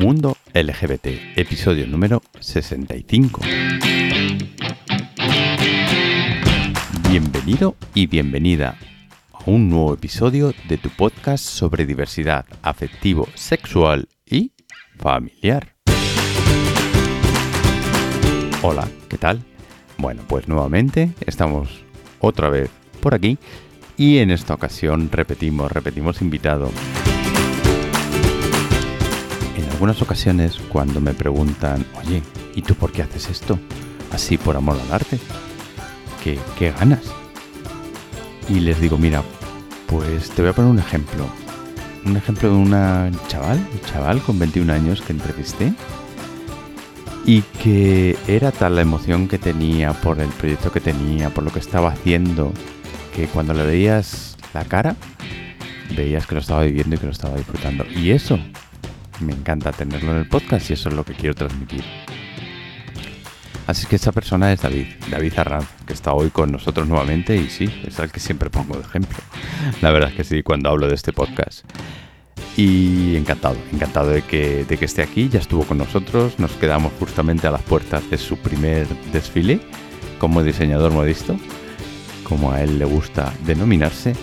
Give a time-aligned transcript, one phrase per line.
[0.00, 3.42] Mundo LGBT, episodio número 65.
[7.10, 8.78] Bienvenido y bienvenida
[9.30, 14.52] a un nuevo episodio de tu podcast sobre diversidad afectivo, sexual y
[14.96, 15.74] familiar.
[18.62, 19.42] Hola, ¿qué tal?
[19.98, 21.84] Bueno, pues nuevamente estamos
[22.20, 22.70] otra vez
[23.02, 23.36] por aquí
[23.98, 26.70] y en esta ocasión repetimos, repetimos invitado.
[29.80, 32.22] Algunas ocasiones cuando me preguntan, oye,
[32.54, 33.58] ¿y tú por qué haces esto?
[34.12, 35.18] Así por amor al arte.
[36.22, 37.00] ¿Qué, qué ganas?
[38.50, 39.22] Y les digo, mira,
[39.86, 41.24] pues te voy a poner un ejemplo.
[42.04, 45.72] Un ejemplo de una chaval, un chaval con 21 años que entrevisté
[47.24, 51.50] y que era tal la emoción que tenía por el proyecto que tenía, por lo
[51.50, 52.52] que estaba haciendo,
[53.16, 54.94] que cuando le veías la cara,
[55.96, 57.86] veías que lo estaba viviendo y que lo estaba disfrutando.
[57.86, 58.38] Y eso
[59.20, 61.84] me encanta tenerlo en el podcast y eso es lo que quiero transmitir.
[63.66, 67.48] Así que esta persona es David, David Arranz, que está hoy con nosotros nuevamente y
[67.48, 69.18] sí, es el que siempre pongo de ejemplo.
[69.80, 71.64] La verdad es que sí, cuando hablo de este podcast.
[72.56, 76.92] Y encantado, encantado de que, de que esté aquí, ya estuvo con nosotros, nos quedamos
[76.98, 79.60] justamente a las puertas de su primer desfile
[80.18, 81.36] como diseñador modisto,
[82.24, 84.14] como a él le gusta denominarse.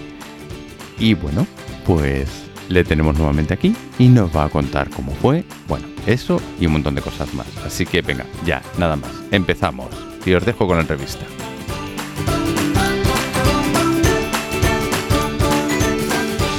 [1.00, 1.48] Y bueno,
[1.86, 6.66] pues le tenemos nuevamente aquí y nos va a contar cómo fue, bueno, eso y
[6.66, 7.48] un montón de cosas más.
[7.66, 9.90] Así que venga, ya, nada más, empezamos
[10.26, 11.26] y os dejo con la entrevista.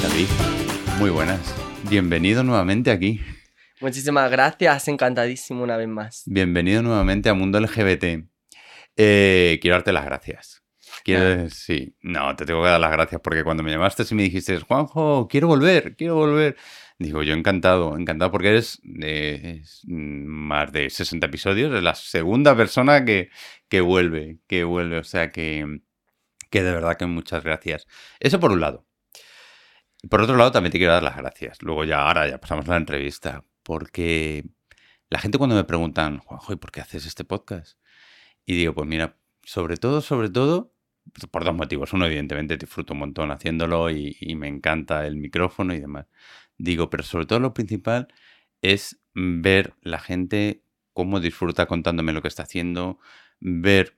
[0.03, 0.29] David,
[0.99, 1.55] muy buenas.
[1.89, 3.21] Bienvenido nuevamente aquí.
[3.81, 6.23] Muchísimas gracias, encantadísimo una vez más.
[6.27, 8.25] Bienvenido nuevamente a Mundo LGBT.
[8.97, 10.63] Eh, quiero darte las gracias.
[11.51, 14.59] Sí, no, te tengo que dar las gracias porque cuando me llamaste y me dijiste,
[14.61, 16.57] Juanjo, quiero volver, quiero volver.
[16.99, 23.05] Digo, yo encantado, encantado porque eres de más de 60 episodios, es la segunda persona
[23.05, 23.31] que,
[23.69, 25.81] que vuelve, que vuelve, o sea que,
[26.51, 27.87] que de verdad que muchas gracias.
[28.21, 28.87] Eso por un lado.
[30.11, 31.63] Por otro lado, también te quiero dar las gracias.
[31.63, 34.45] Luego ya, ahora ya pasamos a la entrevista, porque
[35.09, 37.79] la gente cuando me preguntan, Juanjo, ¿y por qué haces este podcast?
[38.45, 40.75] Y digo, pues mira, sobre todo, sobre todo,
[41.31, 41.93] por dos motivos.
[41.93, 46.07] Uno, evidentemente, disfruto un montón haciéndolo y, y, me encanta el micrófono y demás.
[46.59, 48.09] Digo, pero sobre todo lo principal
[48.63, 52.99] es ver la gente cómo disfruta contándome lo que está haciendo,
[53.41, 53.97] ver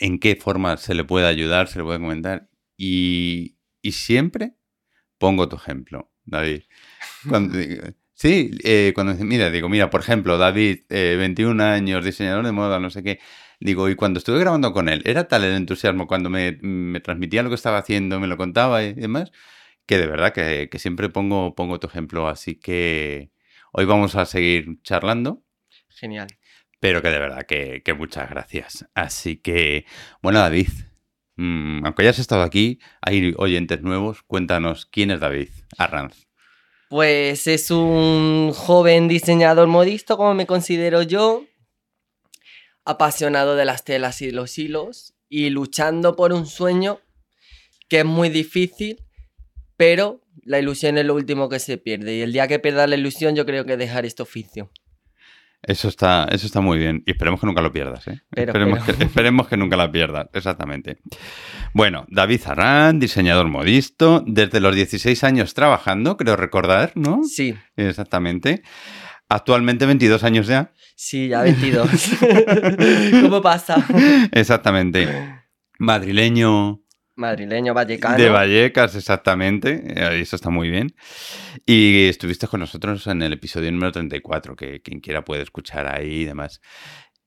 [0.00, 2.48] en qué forma se le puede ayudar, se le puede comentar.
[2.76, 4.54] Y, y siempre
[5.18, 6.62] pongo tu ejemplo, David.
[7.28, 7.58] Cuando,
[8.14, 12.78] sí, eh, cuando mira, digo, mira, por ejemplo, David, eh, 21 años, diseñador de moda,
[12.78, 13.20] no sé qué.
[13.64, 17.42] Digo, y cuando estuve grabando con él, era tal el entusiasmo cuando me, me transmitía
[17.42, 19.32] lo que estaba haciendo, me lo contaba y demás,
[19.86, 22.28] que de verdad que, que, siempre pongo, pongo tu ejemplo.
[22.28, 23.30] Así que
[23.72, 25.42] hoy vamos a seguir charlando.
[25.88, 26.28] Genial.
[26.78, 28.86] Pero que de verdad que, que muchas gracias.
[28.94, 29.86] Así que,
[30.20, 30.68] bueno, David,
[31.36, 34.22] mmm, aunque hayas estado aquí, hay oyentes nuevos.
[34.24, 35.48] Cuéntanos, ¿quién es David
[35.78, 36.26] Arranz?
[36.90, 41.46] Pues es un joven diseñador modisto, como me considero yo,
[42.84, 47.00] apasionado de las telas y los hilos y luchando por un sueño
[47.88, 49.02] que es muy difícil,
[49.76, 52.96] pero la ilusión es lo último que se pierde y el día que pierda la
[52.96, 54.70] ilusión yo creo que dejar este oficio.
[55.66, 57.02] Eso está, eso está muy bien.
[57.06, 58.20] Y esperemos que nunca lo pierdas, ¿eh?
[58.30, 58.98] Pero, esperemos, pero.
[58.98, 60.98] Que, esperemos, Que, nunca la pierdas, exactamente.
[61.72, 67.24] Bueno, David Zarrán, diseñador modisto, desde los 16 años trabajando, creo recordar, ¿no?
[67.24, 67.54] Sí.
[67.76, 68.62] Exactamente.
[69.30, 70.73] Actualmente 22 años ya.
[70.94, 71.90] Sí, ya 22.
[73.22, 73.84] ¿Cómo pasa?
[74.32, 75.08] Exactamente.
[75.78, 76.80] Madrileño.
[77.16, 78.16] Madrileño, vallecano.
[78.16, 80.20] De Vallecas, exactamente.
[80.20, 80.94] Eso está muy bien.
[81.64, 86.22] Y estuviste con nosotros en el episodio número 34, que quien quiera puede escuchar ahí
[86.22, 86.60] y demás.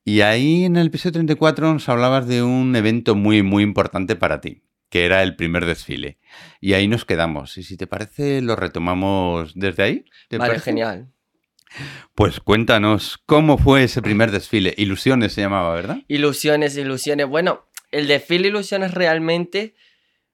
[0.04, 4.42] Y ahí en el episodio 34 nos hablabas de un evento muy, muy importante para
[4.42, 6.18] ti, que era el primer desfile.
[6.60, 7.58] Y ahí nos quedamos.
[7.58, 10.06] Y si te parece, lo retomamos desde ahí.
[10.31, 10.66] vale, parece?
[10.66, 11.12] genial.
[12.16, 14.74] Pues cuéntanos, ¿cómo fue ese primer desfile?
[14.78, 15.98] Ilusiones se llamaba, ¿verdad?
[16.08, 17.28] Ilusiones, ilusiones.
[17.28, 19.75] Bueno, el desfile Ilusiones realmente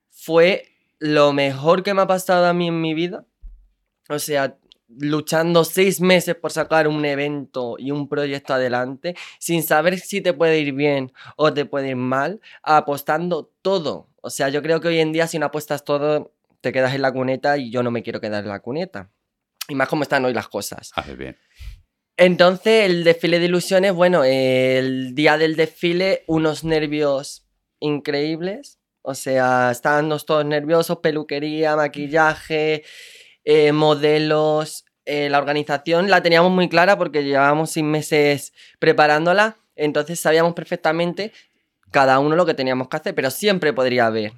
[0.09, 3.25] fue lo mejor que me ha pasado a mí en mi vida.
[4.09, 4.57] O sea,
[4.99, 10.33] luchando seis meses por sacar un evento y un proyecto adelante, sin saber si te
[10.33, 14.07] puede ir bien o te puede ir mal, apostando todo.
[14.21, 16.31] O sea, yo creo que hoy en día si no apuestas todo,
[16.61, 19.09] te quedas en la cuneta y yo no me quiero quedar en la cuneta.
[19.67, 20.91] Y más como están hoy las cosas.
[20.95, 21.37] Haces bien.
[22.17, 27.47] Entonces, el desfile de ilusiones, bueno, el día del desfile, unos nervios
[27.79, 28.79] increíbles.
[29.01, 32.83] O sea, estábamos todos nerviosos, peluquería, maquillaje,
[33.43, 40.17] eh, modelos, eh, la organización la teníamos muy clara porque llevábamos seis meses preparándola, entonces
[40.17, 41.33] sabíamos perfectamente
[41.91, 44.31] cada uno lo que teníamos que hacer, pero siempre podría haber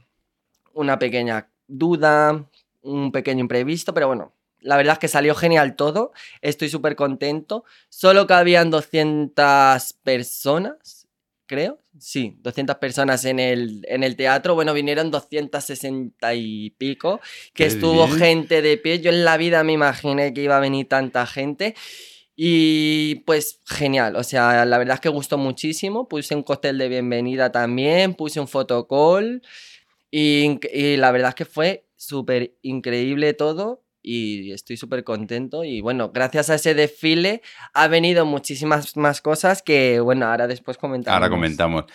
[0.73, 2.49] una pequeña duda,
[2.81, 4.33] un pequeño imprevisto, pero bueno,
[4.65, 11.07] la verdad es que salió genial todo, estoy súper contento, solo cabían 200 personas,
[11.45, 17.21] creo, sí, 200 personas en el, en el teatro, bueno, vinieron 260 y pico,
[17.53, 18.17] que Qué estuvo bien.
[18.17, 21.75] gente de pie, yo en la vida me imaginé que iba a venir tanta gente.
[22.37, 26.09] Y pues genial, o sea, la verdad es que gustó muchísimo.
[26.09, 29.41] Puse un cóctel de bienvenida también, puse un fotocall.
[30.11, 35.63] Y, y la verdad es que fue súper increíble todo y estoy súper contento.
[35.63, 37.41] Y bueno, gracias a ese desfile
[37.73, 41.15] ha venido muchísimas más cosas que, bueno, ahora después comentamos.
[41.15, 41.85] Ahora comentamos.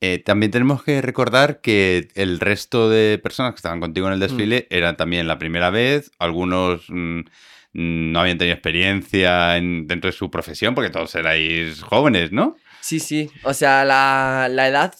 [0.00, 4.20] Eh, también tenemos que recordar que el resto de personas que estaban contigo en el
[4.20, 10.08] desfile eran también la primera vez, algunos mm, mm, no habían tenido experiencia en- dentro
[10.10, 12.56] de su profesión, porque todos erais jóvenes, ¿no?
[12.82, 14.94] Sí, sí, o sea, la, la edad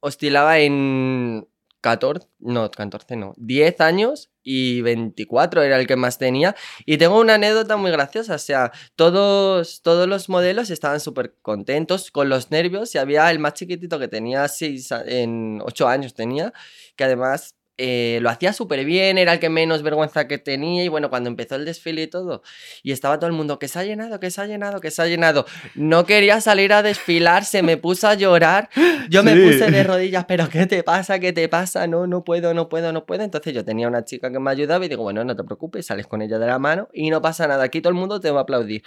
[0.00, 1.46] oscilaba en
[1.80, 6.56] 14, no, 14 no, 10 años y 24 era el que más tenía.
[6.86, 12.10] Y tengo una anécdota muy graciosa, o sea, todos, todos los modelos estaban súper contentos
[12.10, 16.52] con los nervios y había el más chiquitito que tenía 6, en 8 años tenía,
[16.96, 17.54] que además...
[17.82, 21.30] eh, lo hacía súper bien, era el que menos vergüenza que tenía y bueno, cuando
[21.30, 22.42] empezó el desfile y todo,
[22.82, 25.00] y estaba todo el mundo que se ha llenado, que se ha llenado, que se
[25.00, 25.46] ha llenado.
[25.74, 28.68] No quería salir a desfilar, se me puso a llorar.
[29.10, 29.40] Yo me Sí.
[29.46, 31.18] puse de rodillas, pero ¿qué te pasa?
[31.18, 31.86] ¿Qué te pasa?
[31.86, 33.22] No, no puedo, no puedo, no puedo.
[33.24, 36.06] Entonces yo tenía una chica que me ayudaba y digo, bueno, no te preocupes, sales
[36.06, 37.64] con ella de la mano y no pasa nada.
[37.64, 38.82] Aquí todo el mundo te va a aplaudir.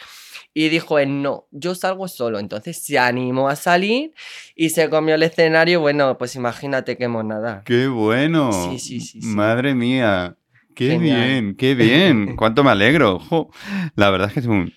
[0.54, 2.38] Y dijo él, no, yo salgo solo.
[2.38, 4.14] Entonces se animó a salir
[4.56, 5.80] y se comió el escenario.
[5.82, 7.64] Bueno, pues imagínate qué monada.
[7.66, 8.52] ¡Qué bueno!
[8.52, 9.28] Sí, sí, sí, sí.
[9.28, 10.38] Madre mía.
[10.76, 11.28] ¡Qué Genial.
[11.28, 11.56] bien!
[11.56, 12.36] ¡Qué bien!
[12.36, 13.20] ¡Cuánto me alegro!
[13.20, 13.50] Jo,
[13.96, 14.74] La verdad es que es un...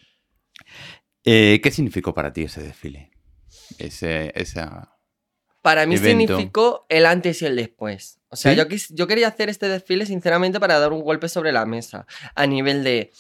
[1.25, 3.11] Eh, ¿Qué significó para ti ese desfile?
[3.79, 4.93] Ese, esa...
[5.63, 6.37] Para mí Evento.
[6.37, 8.21] significó el antes y el después.
[8.29, 8.59] O sea, ¿Sí?
[8.59, 12.07] yo, quis- yo quería hacer este desfile sinceramente para dar un golpe sobre la mesa.
[12.37, 13.11] A nivel de.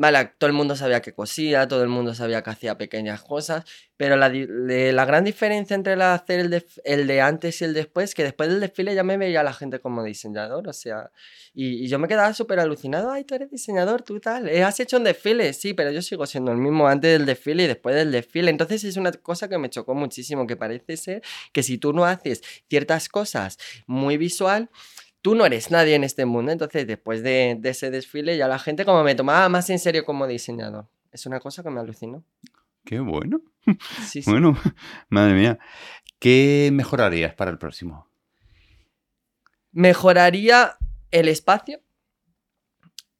[0.00, 3.64] Vale, todo el mundo sabía que cosía, todo el mundo sabía que hacía pequeñas cosas,
[3.98, 7.74] pero la, la gran diferencia entre el hacer el de, el de antes y el
[7.74, 11.10] después, que después del desfile ya me veía la gente como diseñador, o sea,
[11.52, 14.80] y, y yo me quedaba súper alucinado, ay, tú eres diseñador, tú tal, eh, has
[14.80, 17.94] hecho un desfile, sí, pero yo sigo siendo el mismo antes del desfile y después
[17.94, 21.76] del desfile, entonces es una cosa que me chocó muchísimo, que parece ser que si
[21.76, 24.70] tú no haces ciertas cosas muy visual,
[25.22, 26.52] tú no eres nadie en este mundo.
[26.52, 30.04] Entonces, después de, de ese desfile, ya la gente como me tomaba más en serio
[30.04, 30.88] como diseñador.
[31.12, 32.24] Es una cosa que me alucinó.
[32.84, 33.40] ¡Qué bueno!
[34.06, 34.30] Sí, sí.
[34.30, 34.56] Bueno,
[35.08, 35.58] madre mía.
[36.18, 38.08] ¿Qué mejorarías para el próximo?
[39.72, 40.76] Mejoraría
[41.10, 41.80] el espacio,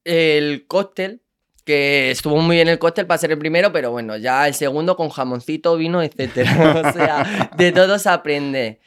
[0.04, 1.22] el cóctel,
[1.64, 4.96] que estuvo muy bien el cóctel para ser el primero, pero bueno, ya el segundo
[4.96, 6.82] con jamoncito, vino, etcétera.
[6.88, 8.80] o sea, de todo se aprende.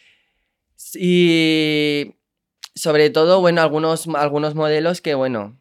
[0.95, 2.15] Y
[2.75, 5.59] sobre todo, bueno, algunos, algunos modelos que, bueno,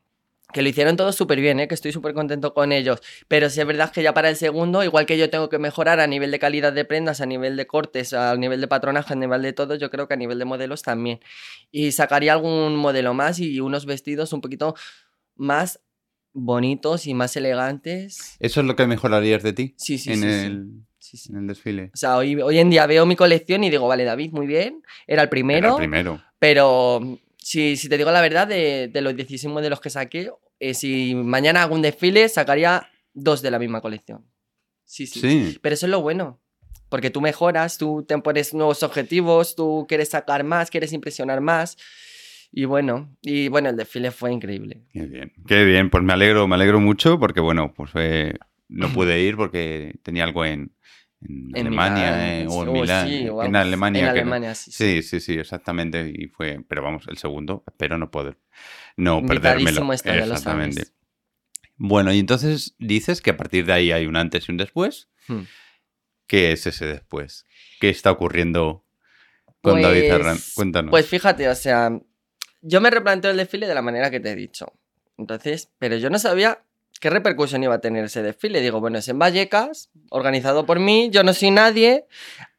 [0.52, 1.68] que lo hicieron todo súper bien, ¿eh?
[1.68, 3.00] que estoy súper contento con ellos.
[3.26, 5.98] Pero sí es verdad que ya para el segundo, igual que yo tengo que mejorar
[6.00, 9.16] a nivel de calidad de prendas, a nivel de cortes, a nivel de patronaje, a
[9.16, 11.20] nivel de todo, yo creo que a nivel de modelos también.
[11.70, 14.74] Y sacaría algún modelo más y unos vestidos un poquito
[15.36, 15.80] más
[16.34, 18.36] bonitos y más elegantes.
[18.38, 20.26] ¿Eso es lo que mejorarías de ti Sí, sí, en, sí.
[20.26, 21.32] el, Sí, sí.
[21.32, 21.90] en el desfile?
[21.94, 24.82] O sea, hoy, hoy en día veo mi colección y digo, vale, David, muy bien,
[25.06, 26.22] era el Era primero, el primero.
[26.38, 30.30] pero mm, si, si te digo la verdad, de, de los 16 modelos que saqué,
[30.60, 34.24] eh, si mañana hago un desfile, sacaría dos de la misma colección.
[34.84, 35.20] Sí, sí.
[35.20, 35.58] Sí.
[35.60, 36.38] Pero eso es lo bueno.
[36.88, 41.78] Porque tú mejoras, tú te pones nuevos objetivos, tú quieres sacar más, quieres impresionar más.
[42.52, 44.82] Y bueno, y bueno, el desfile fue increíble.
[44.92, 45.88] Qué bien, qué bien.
[45.88, 48.34] Pues me alegro, me alegro mucho porque, bueno, pues eh,
[48.68, 50.72] no pude ir porque tenía algo en,
[51.28, 53.08] en En Alemania eh, o en Milán.
[53.08, 53.26] sí.
[53.42, 54.14] En Alemania.
[54.14, 54.70] En no- sí.
[54.72, 55.02] sí.
[55.02, 56.12] Sí, sí, exactamente.
[56.14, 58.38] Y fue, pero vamos, el segundo, espero no poder,
[58.96, 59.92] no perdérmelo.
[59.92, 60.86] Exactamente.
[61.76, 65.08] Bueno, y entonces dices que a partir de ahí hay un antes y un después.
[65.28, 65.42] Hmm.
[66.26, 67.44] ¿Qué es ese después?
[67.80, 68.84] ¿Qué está ocurriendo
[69.60, 70.38] con David Pues- Herrán?
[70.54, 70.90] Cuéntanos.
[70.90, 71.90] Pues fíjate, o sea,
[72.60, 74.72] yo me replanteo el desfile de la manera que te he dicho.
[75.18, 76.62] Entonces, pero yo no sabía
[77.02, 78.60] qué repercusión iba a tener ese desfile.
[78.60, 82.06] Digo, bueno, es en Vallecas, organizado por mí, yo no soy nadie,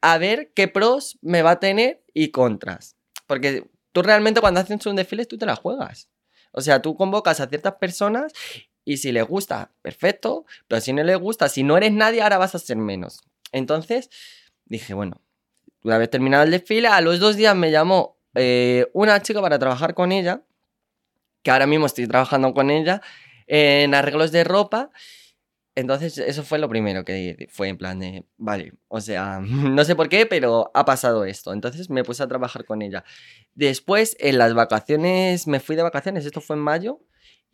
[0.02, 2.94] a ver qué pros me va a tener y contras.
[3.26, 6.10] Porque tú realmente cuando haces un desfile tú te la juegas.
[6.52, 8.34] O sea, tú convocas a ciertas personas
[8.84, 12.36] y si les gusta, perfecto, pero si no les gusta, si no eres nadie, ahora
[12.36, 13.22] vas a ser menos.
[13.50, 14.10] Entonces,
[14.66, 15.22] dije, bueno,
[15.84, 19.58] una vez terminado el desfile, a los dos días me llamó eh, una chica para
[19.58, 20.42] trabajar con ella,
[21.42, 23.00] que ahora mismo estoy trabajando con ella,
[23.46, 24.90] en arreglos de ropa.
[25.76, 29.96] Entonces, eso fue lo primero que fue en plan de, vale, o sea, no sé
[29.96, 31.52] por qué, pero ha pasado esto.
[31.52, 33.04] Entonces me puse a trabajar con ella.
[33.54, 37.00] Después, en las vacaciones, me fui de vacaciones, esto fue en mayo,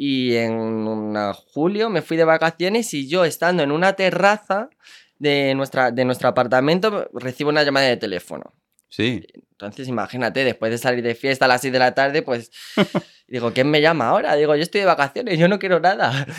[0.02, 1.14] y en
[1.52, 4.70] julio me fui de vacaciones y yo estando en una terraza
[5.18, 8.54] de, nuestra, de nuestro apartamento recibo una llamada de teléfono.
[8.90, 9.24] Sí.
[9.52, 12.50] Entonces, imagínate, después de salir de fiesta a las 6 de la tarde, pues
[13.28, 14.34] digo, ¿quién me llama ahora?
[14.36, 16.26] Digo, yo estoy de vacaciones, yo no quiero nada.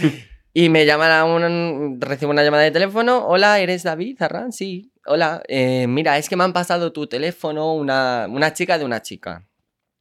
[0.54, 4.52] Y me llaman a un, recibo una llamada de teléfono, hola, ¿eres David Arran?
[4.52, 8.84] Sí, hola, eh, mira, es que me han pasado tu teléfono una, una chica de
[8.84, 9.48] una chica,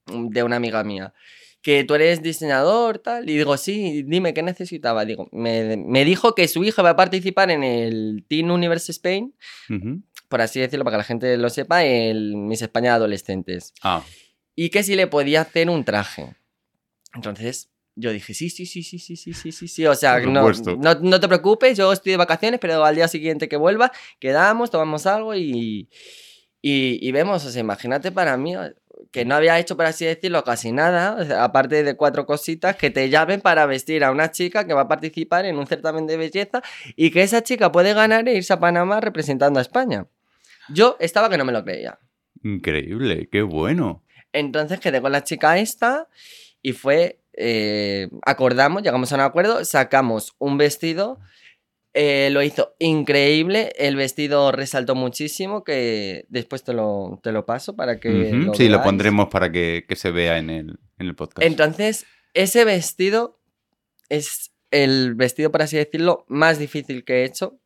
[0.07, 1.15] de una amiga mía,
[1.63, 5.05] que tú eres diseñador, tal, y digo, sí, dime, ¿qué necesitaba?
[5.05, 9.33] Digo, me, me dijo que su hija va a participar en el Teen Universe Spain,
[9.69, 10.03] Ujú.
[10.31, 14.03] Por así decirlo, para que la gente lo sepa, el Miss España Adolescentes Ah,
[14.55, 16.37] y que si le podía hacer un traje.
[17.15, 19.87] Entonces yo dije, sí, sí, sí, sí, sí, sí, sí, sí, sí.
[19.87, 23.49] O sea, no, no, no te preocupes, yo estoy de vacaciones, pero al día siguiente
[23.49, 25.89] que vuelva, quedamos, tomamos algo y,
[26.63, 27.45] y, y vemos.
[27.45, 28.55] O sea, imagínate para mí
[29.11, 32.77] que no había hecho, por así decirlo, casi nada, o sea, aparte de cuatro cositas,
[32.77, 36.07] que te llamen para vestir a una chica que va a participar en un certamen
[36.07, 36.63] de belleza
[36.95, 40.07] y que esa chica puede ganar e irse a Panamá representando a España.
[40.73, 41.99] Yo estaba que no me lo creía.
[42.43, 44.03] increíble, qué bueno.
[44.33, 46.09] Entonces quedé con la chica esta
[46.63, 51.19] y fue, eh, acordamos, llegamos a un acuerdo, sacamos un vestido,
[51.93, 57.75] eh, lo hizo increíble, el vestido resaltó muchísimo, que después te lo, te lo paso
[57.75, 58.31] para que...
[58.33, 61.45] Lo Sí, lo pondremos para que, que se vea en el, en el podcast.
[61.45, 63.41] Entonces, ese vestido
[64.09, 67.60] es el vestido, por así decirlo, más difícil que he hecho.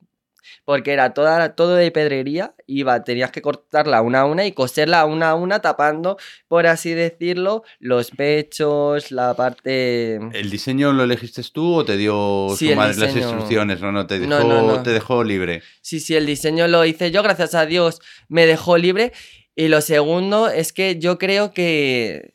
[0.64, 5.04] Porque era toda, todo de pedrería, iba, tenías que cortarla una a una y coserla
[5.04, 6.16] una a una, tapando,
[6.48, 10.16] por así decirlo, los pechos, la parte.
[10.16, 13.80] ¿El diseño lo elegiste tú o te dio Sí, su madre las instrucciones?
[13.80, 14.82] No, no, te dejó, No, no, no.
[14.82, 15.62] Te dejó libre.
[15.80, 19.12] Sí, sí, el diseño lo hice yo, gracias a Dios me dejó libre.
[19.56, 22.34] Y lo segundo es que yo creo que,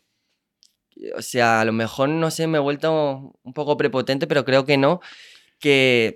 [1.17, 4.65] o sea, a lo mejor, no sé, me he vuelto un poco prepotente, pero creo
[4.65, 5.01] que no,
[5.59, 6.15] que,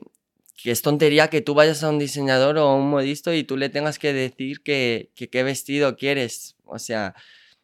[0.63, 3.58] que es tontería que tú vayas a un diseñador o a un modisto y tú
[3.58, 6.55] le tengas que decir que, qué vestido quieres.
[6.63, 7.15] O sea,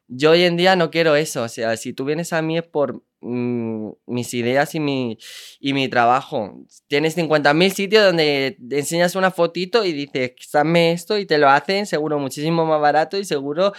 [0.09, 1.43] yo hoy en día no quiero eso.
[1.43, 5.17] O sea, si tú vienes a mí es por mm, mis ideas y mi,
[5.61, 6.65] y mi trabajo.
[6.87, 11.85] Tienes 50.000 sitios donde enseñas una fotito y dices, dame esto y te lo hacen
[11.85, 13.71] seguro muchísimo más barato y seguro...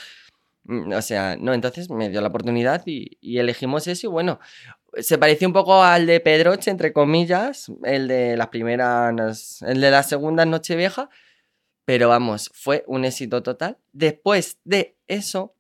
[0.65, 4.41] mm, O sea, no, entonces me dio la oportunidad y, y elegimos eso y bueno,
[4.99, 9.91] se pareció un poco al de Pedroche, entre comillas, el de las primeras, el de
[9.91, 11.11] la segunda Nochevieja,
[11.85, 13.79] pero vamos, fue un éxito total.
[13.93, 15.55] Después de eso,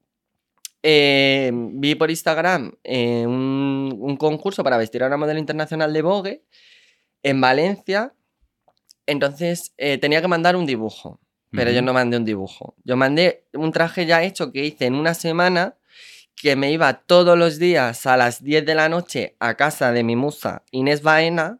[0.83, 6.03] eh, vi por Instagram eh, un, un concurso para vestir a una modelo internacional de
[6.03, 6.45] Vogue
[7.23, 8.15] en Valencia.
[9.07, 11.21] Entonces eh, tenía que mandar un dibujo,
[11.51, 12.77] pero yo no mandé un dibujo.
[12.85, 15.77] Yo mandé un traje ya hecho que hice en una semana,
[16.41, 20.03] que me iba todos los días a las 10 de la noche a casa de
[20.03, 21.59] mi musa Inés Baena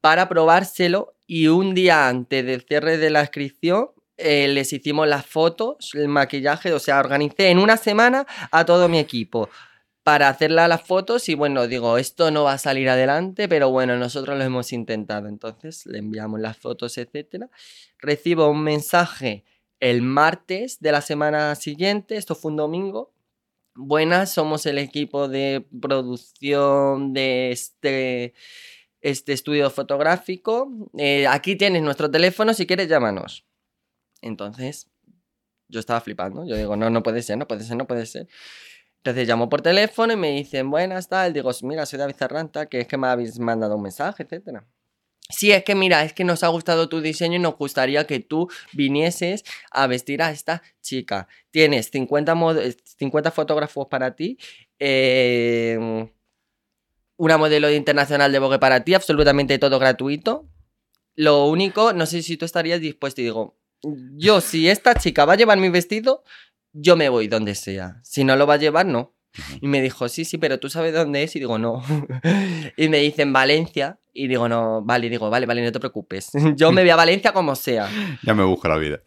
[0.00, 5.24] para probárselo y un día antes del cierre de la inscripción eh, les hicimos las
[5.24, 9.48] fotos, el maquillaje, o sea, organicé en una semana a todo mi equipo
[10.02, 13.96] para hacerle las fotos y bueno, digo, esto no va a salir adelante, pero bueno,
[13.96, 15.28] nosotros lo hemos intentado.
[15.28, 17.48] Entonces le enviamos las fotos, etcétera.
[17.98, 19.44] Recibo un mensaje
[19.78, 23.12] el martes de la semana siguiente, esto fue un domingo.
[23.74, 28.34] Buenas, somos el equipo de producción de este,
[29.00, 30.70] este estudio fotográfico.
[30.98, 33.46] Eh, aquí tienes nuestro teléfono, si quieres llámanos.
[34.22, 34.90] Entonces,
[35.68, 36.44] yo estaba flipando.
[36.44, 38.28] Yo digo, no, no puede ser, no puede ser, no puede ser.
[38.98, 41.32] Entonces llamo por teléfono y me dicen, buenas, tal.
[41.32, 44.66] Digo, mira, soy David Zarranta, que es que me habéis mandado un mensaje, etcétera.
[45.30, 48.20] Sí, es que mira, es que nos ha gustado tu diseño y nos gustaría que
[48.20, 51.28] tú vinieses a vestir a esta chica.
[51.50, 54.38] Tienes 50, mod- 50 fotógrafos para ti,
[54.78, 55.78] eh,
[57.16, 60.48] una modelo internacional de Vogue para ti, absolutamente todo gratuito.
[61.16, 63.58] Lo único, no sé si tú estarías dispuesto y digo,
[64.16, 66.24] yo si esta chica va a llevar mi vestido,
[66.72, 68.00] yo me voy donde sea.
[68.04, 69.14] Si no lo va a llevar, no.
[69.60, 71.36] Y me dijo, sí, sí, pero tú sabes dónde es.
[71.36, 71.82] Y digo, no.
[72.76, 73.99] y me dicen Valencia.
[74.12, 76.30] Y digo, no, vale, y digo, vale, vale, no te preocupes.
[76.56, 77.88] Yo me voy a Valencia como sea.
[78.22, 79.00] Ya me busca la vida.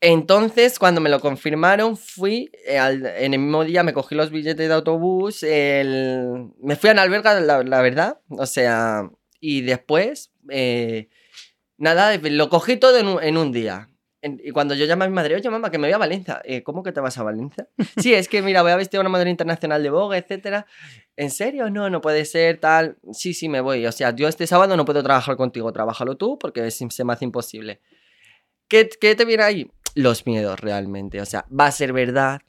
[0.00, 4.30] Entonces, cuando me lo confirmaron, fui, eh, al- en el mismo día me cogí los
[4.30, 9.62] billetes de autobús, el- me fui a una alberga, la, la verdad, o sea, y
[9.62, 11.08] después, eh,
[11.78, 13.88] nada, lo cogí todo en un, en un día.
[14.42, 16.40] Y cuando yo llamé a mi madre, oye mamá, que me voy a Valencia.
[16.44, 17.68] "Eh, ¿Cómo que te vas a Valencia?
[17.96, 20.66] sí, es que mira, voy a vestir a una modelo internacional de Vogue, etcétera.
[21.16, 21.70] ¿En serio?
[21.70, 22.96] No, no puede ser tal.
[23.12, 23.86] Sí, sí, me voy.
[23.86, 27.24] O sea, yo este sábado no puedo trabajar contigo, trabájalo tú porque se me hace
[27.24, 27.80] imposible.
[28.68, 29.70] ¿Qué, ¿Qué te viene ahí?
[29.94, 31.20] Los miedos realmente.
[31.20, 32.40] O sea, ¿va a ser verdad?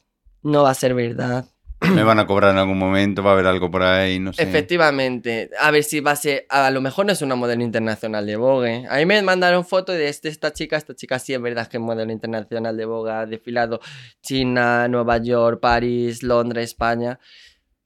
[0.44, 1.46] ¿No va a ser verdad?
[1.96, 4.44] Me van a cobrar en algún momento, va a haber algo por ahí, no sé.
[4.44, 5.50] Efectivamente.
[5.60, 6.46] A ver si va a ser.
[6.50, 8.86] A lo mejor no es una modelo internacional de Vogue.
[8.90, 10.76] A mí me mandaron fotos de este- esta chica.
[10.76, 13.12] Esta chica sí es verdad que es modelo internacional de Vogue.
[13.12, 13.80] Ha desfilado
[14.22, 17.18] China, Nueva York, París, Londres, España.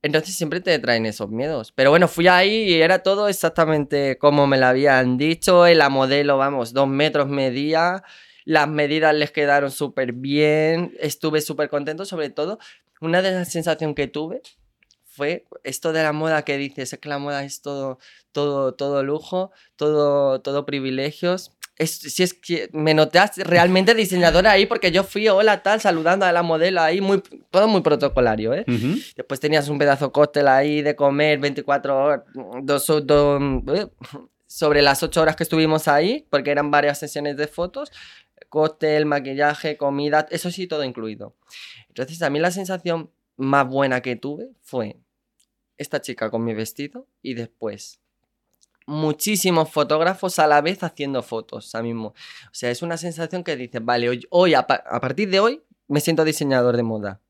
[0.02, 1.72] Entonces siempre te traen esos miedos.
[1.72, 5.66] Pero bueno, fui ahí y era todo exactamente como me lo habían dicho.
[5.68, 8.04] La modelo, vamos, dos metros medía.
[8.46, 10.94] Las medidas les quedaron súper bien.
[11.00, 12.60] Estuve súper contento, sobre todo.
[13.04, 14.42] Una de las sensaciones que tuve
[15.06, 18.00] fue esto de la moda que dices, es que la moda es todo,
[18.32, 21.52] todo, todo lujo, todo, todo privilegios.
[21.76, 26.26] Es, si es que me notaste realmente diseñadora ahí porque yo fui, hola, tal, saludando
[26.26, 28.64] a la modelo ahí, muy, todo muy protocolario, ¿eh?
[28.68, 28.96] Ujú.
[29.16, 32.22] Después tenías un pedazo cóctel ahí de comer 24 horas,
[32.62, 33.42] dos, dos-
[33.76, 33.88] eh,
[34.46, 37.92] sobre las 8 horas que estuvimos ahí, porque eran varias sesiones de fotos,
[38.54, 41.36] cóctel, maquillaje, comida, eso sí, todo incluido.
[41.88, 44.98] Entonces, a mí la sensación más buena que tuve fue
[45.78, 48.00] esta chica con mi vestido y después
[48.86, 52.10] muchísimos fotógrafos a la vez haciendo fotos a mismo.
[52.10, 55.40] O sea, es una sensación que dices, vale, hoy, hoy a, pa- a partir de
[55.40, 57.22] hoy me siento diseñador de moda.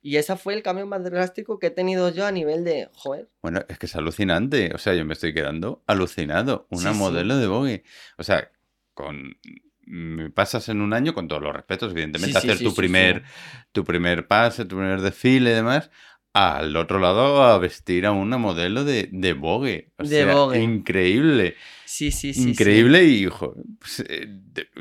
[0.00, 3.28] Y ese fue el cambio más drástico que he tenido yo a nivel de, joder,
[3.42, 4.70] Bueno, es que es alucinante.
[4.74, 6.66] O sea, yo me estoy quedando alucinado.
[6.70, 7.00] Una Sí, sí.
[7.00, 7.82] modelo de Vogue.
[8.16, 8.50] O sea,
[8.94, 9.36] con
[9.88, 12.76] me pasas en un año, con todos los respetos, evidentemente, Sí, hacer sí, tu sí,
[12.76, 13.22] primer,
[13.72, 15.90] tu primer pase, tu primer desfile y demás,
[16.34, 19.92] al otro lado a vestir a una modelo de, de Vogue.
[19.98, 20.60] O De sea, Vogue.
[20.60, 21.56] increíble.
[21.84, 22.42] sí, sí, sí.
[22.42, 22.50] sí.
[22.50, 24.28] increíble y, jo, pues, eh,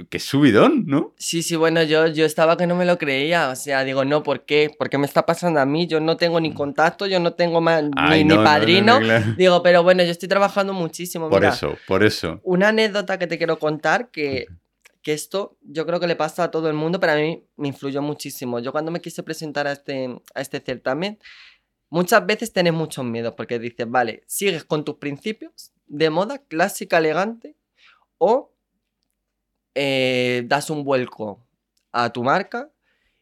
[0.09, 1.15] qué subidón, ¿no?
[1.17, 4.21] Sí, sí, bueno, yo, yo estaba que no me lo creía, o sea, digo, no,
[4.23, 4.69] ¿por qué?
[4.77, 5.87] ¿Por qué me está pasando a mí?
[5.87, 7.93] Yo no tengo ni contacto, yo no tengo ma- ni, Mm.
[7.97, 8.99] Ay, ni no, no, no, padrino.
[8.99, 9.25] no, claro.
[9.37, 11.29] Digo, pero bueno, yo estoy trabajando muchísimo.
[11.29, 11.53] Por mira.
[11.53, 12.39] eso, por eso.
[12.43, 14.45] Una anécdota que te quiero contar, que,
[15.07, 17.69] que esto yo creo que le pasa a todo el mundo, pero a mí me
[17.69, 18.59] influyó muchísimo.
[18.59, 21.17] Yo cuando me quise presentar a este, a este certamen,
[21.89, 26.97] muchas veces tenés muchos miedos, porque dices, vale, sigues con tus principios de moda clásica,
[26.97, 27.55] elegante,
[28.17, 28.51] o
[29.75, 31.41] eh, das un vuelco
[31.93, 32.69] a tu marca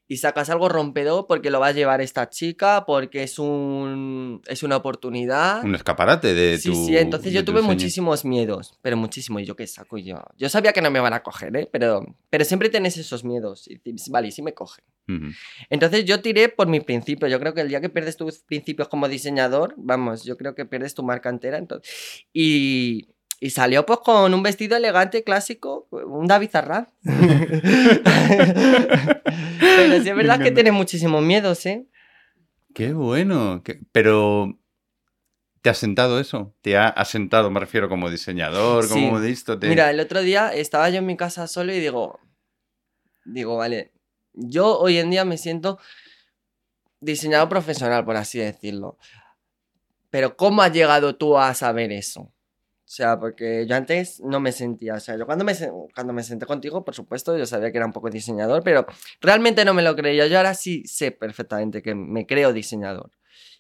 [0.07, 4.61] y sacas algo rompedor porque lo va a llevar esta chica, porque es, un, es
[4.63, 5.63] una oportunidad.
[5.63, 7.73] Un escaparate de Sí, tu sí, entonces de yo tu tuve diseño.
[7.73, 10.17] muchísimos miedos, pero muchísimo, y yo qué saco yo.
[10.37, 11.69] Yo sabía que no me van a coger, ¿eh?
[11.71, 13.79] Pero, pero siempre tienes esos miedos, y
[14.11, 14.85] vale, y si me cogen.
[15.07, 15.27] Ujú.
[15.69, 18.87] Entonces yo tiré por mis principios, yo creo que el día que pierdes tus principios
[18.87, 21.57] como diseñador, vamos, yo creo que pierdes tu marca entera.
[21.57, 22.25] Entonces...
[22.33, 26.87] Y, y salió pues con un vestido elegante, clásico, un David Arraz.
[29.75, 31.85] pero sí es verdad que tienes muchísimos miedos, ¿eh?
[32.73, 33.61] Qué bueno.
[33.63, 34.57] qué- Pero,
[35.61, 36.53] ¿te ha sentado eso?
[36.61, 39.11] ¿Te ha asentado, me refiero, como diseñador, como Sí.
[39.11, 39.57] modisto?
[39.59, 39.67] Te...
[39.69, 42.19] Mira, el otro día estaba yo en mi casa solo y digo,
[43.25, 43.91] digo, vale,
[44.33, 45.79] yo hoy en día me siento
[46.99, 48.97] diseñador profesional, por así decirlo.
[50.09, 52.31] Pero ¿cómo has llegado tú a saber eso?
[52.85, 55.53] O sea, porque yo antes no me sentía, o sea, yo cuando me,
[55.95, 58.85] cuando me senté contigo, por supuesto, yo sabía que era un poco diseñador, pero
[59.21, 60.27] realmente no me lo creía.
[60.27, 63.09] Yo ahora sí sé perfectamente que me creo diseñador.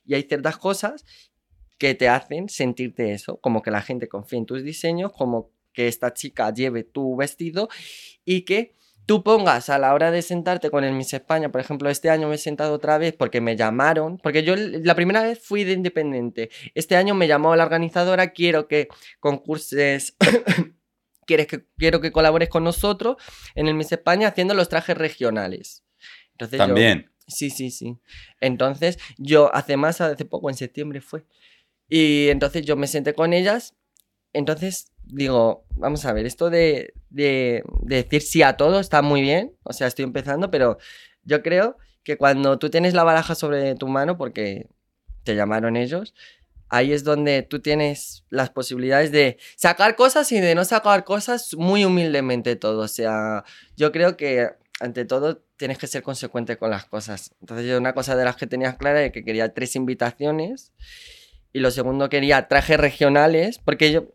[0.05, 1.05] Y hay ciertas cosas
[1.79, 5.87] que te hacen sentirte eso, como que la gente confía en tus diseños, como que
[5.87, 7.67] esta chica lleve tu vestido
[8.23, 11.89] y que tú pongas a la hora de sentarte con el Miss España, por ejemplo,
[11.89, 15.39] este año me he sentado otra vez porque me llamaron, porque yo la primera vez
[15.39, 18.87] fui de independiente, este año me llamó la organizadora, quiero que
[19.19, 20.15] concurses,
[21.25, 23.17] quieres que, quiero que colabores con nosotros
[23.55, 25.83] en el Miss España haciendo los trajes regionales.
[26.31, 27.11] Entonces yo- También.
[27.27, 27.97] Sí, sí, sí.
[28.39, 31.25] Entonces, yo hace más, hace poco, en septiembre fue.
[31.89, 33.73] Y entonces yo me senté con ellas.
[34.31, 39.21] Entonces, digo, vamos a ver, esto de, de- de decir sí a todo está muy
[39.21, 39.53] bien.
[39.63, 40.77] O sea, estoy empezando, pero
[41.23, 44.67] yo creo que cuando tú tienes la baraja sobre tu mano, porque
[45.23, 46.13] te llamaron ellos,
[46.69, 51.53] ahí es donde tú tienes las posibilidades de sacar cosas y de no sacar cosas
[51.55, 52.81] muy humildemente todo.
[52.81, 53.43] O sea,
[53.75, 57.31] yo creo que ante todo tienes que ser consecuente con las cosas.
[57.39, 60.73] Entonces yo una cosa de las que tenía clara es que quería tres invitaciones
[61.53, 64.09] y lo segundo quería trajes regionales porque yo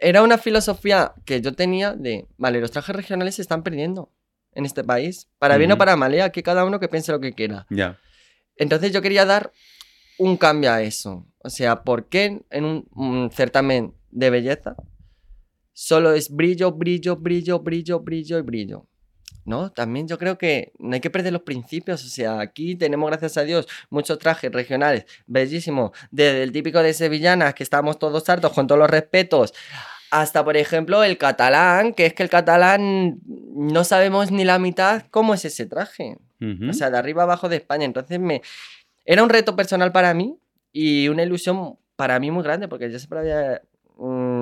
[0.00, 4.12] era una filosofía que yo tenía de, vale, los trajes regionales se están perdiendo
[4.52, 6.22] en este país, para bien o para mal, ¿eh?
[6.22, 7.66] aquí cada uno que piense lo que quiera.
[7.68, 7.98] Ya.
[8.56, 9.52] Entonces yo quería dar
[10.18, 11.26] un cambio a eso.
[11.44, 14.74] O sea, ¿por qué en un, un certamen de belleza
[15.74, 18.86] solo es brillo, brillo, brillo, brillo, brillo y brillo?
[19.46, 19.70] ¿No?
[19.70, 23.36] También yo creo que no hay que perder los principios, o sea, aquí tenemos, gracias
[23.36, 28.52] a Dios, muchos trajes regionales, bellísimos, desde el típico de sevillanas, que estamos todos hartos,
[28.52, 29.54] con todos los respetos,
[30.10, 35.04] hasta, por ejemplo, el catalán, que es que el catalán no sabemos ni la mitad
[35.10, 36.70] cómo es ese traje, Ujú.
[36.70, 38.42] o sea, de arriba abajo de España, entonces me...
[39.04, 40.36] Era un reto personal para mí
[40.72, 43.62] y una ilusión para mí muy grande, porque yo siempre había
[43.96, 44.35] mm,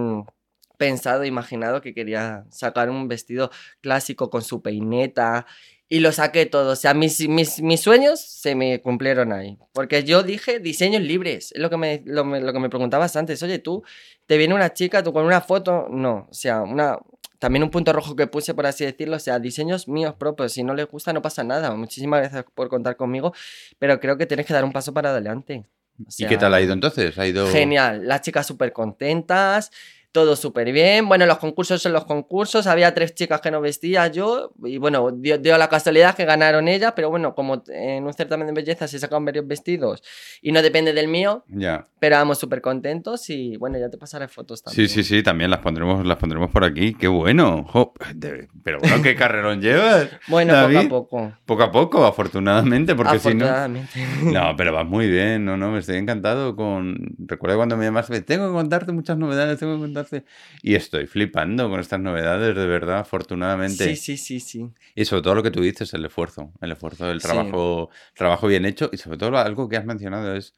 [0.77, 5.47] pensado, imaginado que quería sacar un vestido clásico con su peineta
[5.89, 6.73] y lo saqué todo.
[6.73, 9.59] O sea, mis, mis, mis sueños se me cumplieron ahí.
[9.73, 11.53] Porque yo dije diseños libres.
[11.53, 13.43] Es lo que me, lo, que me preguntabas antes.
[13.43, 13.83] Oye, tú,
[14.27, 15.87] te viene una chica, tú con una foto.
[15.91, 16.99] No, o sea, una.
[17.39, 20.53] También un punto rojo que puse, por así decirlo, o sea, diseños míos propios.
[20.53, 21.75] Si no les gusta, no pasa nada.
[21.77, 23.35] Muchísimas gracias por contar conmigo,
[23.79, 25.67] pero creo que tienes que dar un paso para adelante.
[26.01, 27.17] O ¿Y sea, qué tal ha ido entonces?
[27.19, 27.47] ¿Ha ido...?
[27.49, 29.71] Genial, las chicas súper contentas,
[30.14, 31.09] todo súper bien.
[31.09, 35.11] Bueno, los concursos son los concursos, había tres chicas que no vestía yo, y bueno,
[35.11, 38.87] dio, dio la casualidad que ganaron ellas, pero bueno, como en un certamen de belleza
[38.87, 40.05] se sacan varios vestidos
[40.40, 41.88] y no depende del mío, Ya.
[41.98, 44.88] pero vamos súper contentos y bueno, ya te pasaré fotos también.
[44.88, 46.94] Sí, sí, sí, también las pondremos, las pondremos por aquí.
[46.94, 47.64] Qué bueno.
[47.68, 50.09] Jo, de- pero bueno, qué carrerón llevas.
[50.29, 50.88] Bueno, David.
[50.88, 51.33] poco a poco.
[51.44, 53.46] Poco a poco, afortunadamente, porque si no...
[53.46, 54.07] afortunadamente.
[54.33, 57.16] No, pero vas muy bien, no, no, estoy encantado con...
[57.18, 60.04] Recuerdo cuando me llamaste, tengo que contarte muchas novedades, tengo que contarte...
[60.62, 63.97] Y estoy flipando con estas novedades, de verdad, afortunadamente.
[63.97, 64.71] Sí, sí, sí, sí.
[64.95, 67.29] Y sobre todo lo que tú dices, el esfuerzo, el esfuerzo, el Sí.
[67.29, 70.55] trabajo, trabajo bien hecho y sobre todo algo que has mencionado es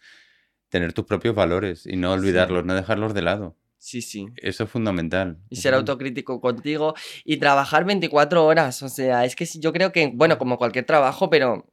[0.68, 3.56] tener tus propios valores y no olvidarlos, no dejarlos de lado.
[3.78, 4.26] Sí, sí.
[4.36, 5.38] Eso es fundamental.
[5.48, 8.82] Y ser autocrítico contigo y trabajar 24 horas.
[8.82, 11.66] O sea, es que yo creo que, bueno, como cualquier trabajo, pero,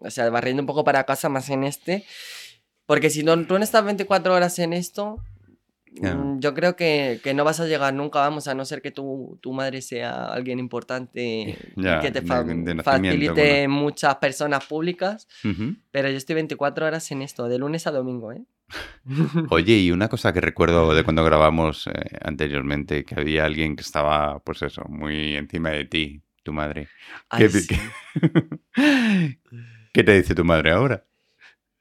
[0.00, 2.04] o sea, barriendo un poco para casa más en este.
[2.86, 5.22] Porque si no, tú no estás 24 horas en esto,
[5.92, 8.90] Mm, yo creo que, que no vas a llegar nunca, vamos, a no ser que
[8.90, 15.26] tu, tu madre sea alguien importante Ya, que te fa- de facilite muchas personas públicas.
[15.90, 18.44] Pero yo estoy 24 horas en esto, de lunes a domingo, ¿eh?
[19.50, 23.82] Oye, y una cosa que recuerdo de cuando grabamos eh, anteriormente, que había alguien que
[23.82, 26.86] estaba, pues eso, muy encima de ti, tu madre.
[27.28, 27.74] Ay, ¿Qué, te- sí.
[29.92, 31.04] ¿Qué te dice tu madre ahora?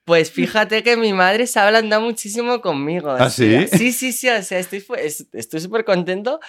[0.09, 3.11] Pues fíjate que mi madre se ha ablandado muchísimo conmigo.
[3.11, 3.67] ¿Ah, sí?
[3.67, 4.27] Sí, sí, sí.
[4.27, 6.39] O sea, estoy es- estoy súper contento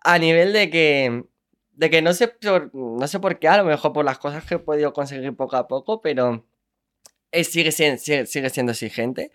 [0.00, 1.24] a nivel de que,
[1.72, 4.44] de que no sé, por, no sé por qué, a lo mejor por las cosas
[4.44, 6.44] que he podido conseguir poco a poco, pero
[7.32, 9.30] eh, sigue, siendo, sigue, sigue siendo exigente.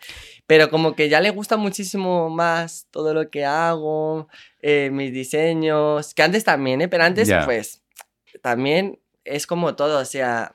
[0.46, 4.28] Pero como que ya le gusta muchísimo más todo lo que hago,
[4.62, 6.88] eh, mis diseños, que antes también, ¿eh?
[6.88, 7.46] Pero antes, Ya.
[7.46, 7.82] pues,
[8.44, 10.54] también es como todo, o sea,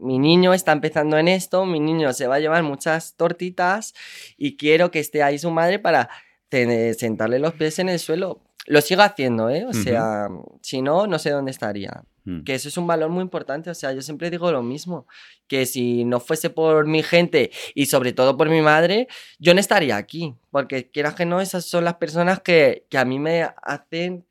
[0.00, 3.94] mi niño está empezando en esto, mi niño se va a llevar muchas tortitas
[4.36, 6.08] y quiero que esté ahí su madre para
[6.48, 8.40] tener- sentarle los pies en el suelo.
[8.66, 9.64] Lo sigo haciendo, ¿eh?
[9.66, 10.28] O sea,
[10.62, 12.04] si no, no sé dónde estaría.
[12.24, 12.42] Mm.
[12.44, 15.06] Que eso es un valor muy importante, o sea, yo siempre digo lo mismo,
[15.48, 19.08] que si no fuese por mi gente y sobre todo por mi madre,
[19.38, 23.06] yo no estaría aquí, porque quieras que no, esas son las personas que, que a
[23.06, 24.26] mí me hacen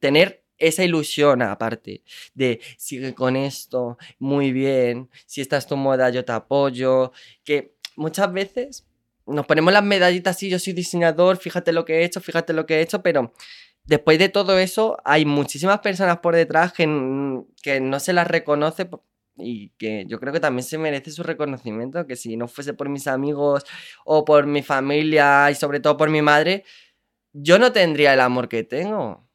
[0.00, 2.02] tener esa ilusión aparte
[2.34, 7.12] de sigue con esto, muy bien, si esta es tu moda yo te apoyo,
[7.44, 8.86] que muchas veces
[9.26, 12.66] nos ponemos las medallitas así, yo soy diseñador, fíjate lo que he hecho, fíjate lo
[12.66, 13.32] que he hecho, pero
[13.84, 16.84] después de todo eso hay muchísimas personas por detrás que,
[17.62, 18.88] que no se las reconoce
[19.36, 22.88] y que yo creo que también se merece su reconocimiento, que si no fuese por
[22.88, 23.64] mis amigos
[24.04, 26.64] o por mi familia y sobre todo por mi madre,
[27.32, 29.29] yo no tendría el amor que tengo.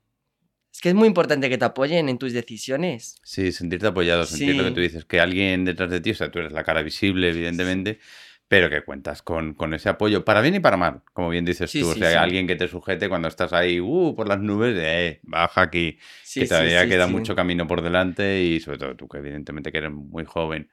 [0.76, 3.16] Es que es muy importante que te apoyen en tus decisiones.
[3.24, 4.76] Sí, sentirte apoyado, sentir lo que Sí.
[4.76, 8.00] tú dices, que alguien detrás de ti, o sea, tú eres la cara visible, evidentemente,
[8.50, 11.72] pero que cuentas con, con ese apoyo, para bien y para mal, como bien dices
[11.72, 12.16] Sí, tú, o sí, sea, sí.
[12.18, 16.42] alguien que te sujete cuando estás ahí, uh, por las nubes, eh, baja aquí, Sí,
[16.42, 17.12] que sí, todavía sí, queda sí.
[17.14, 20.70] mucho camino por delante y sobre todo tú, que evidentemente que eres muy joven,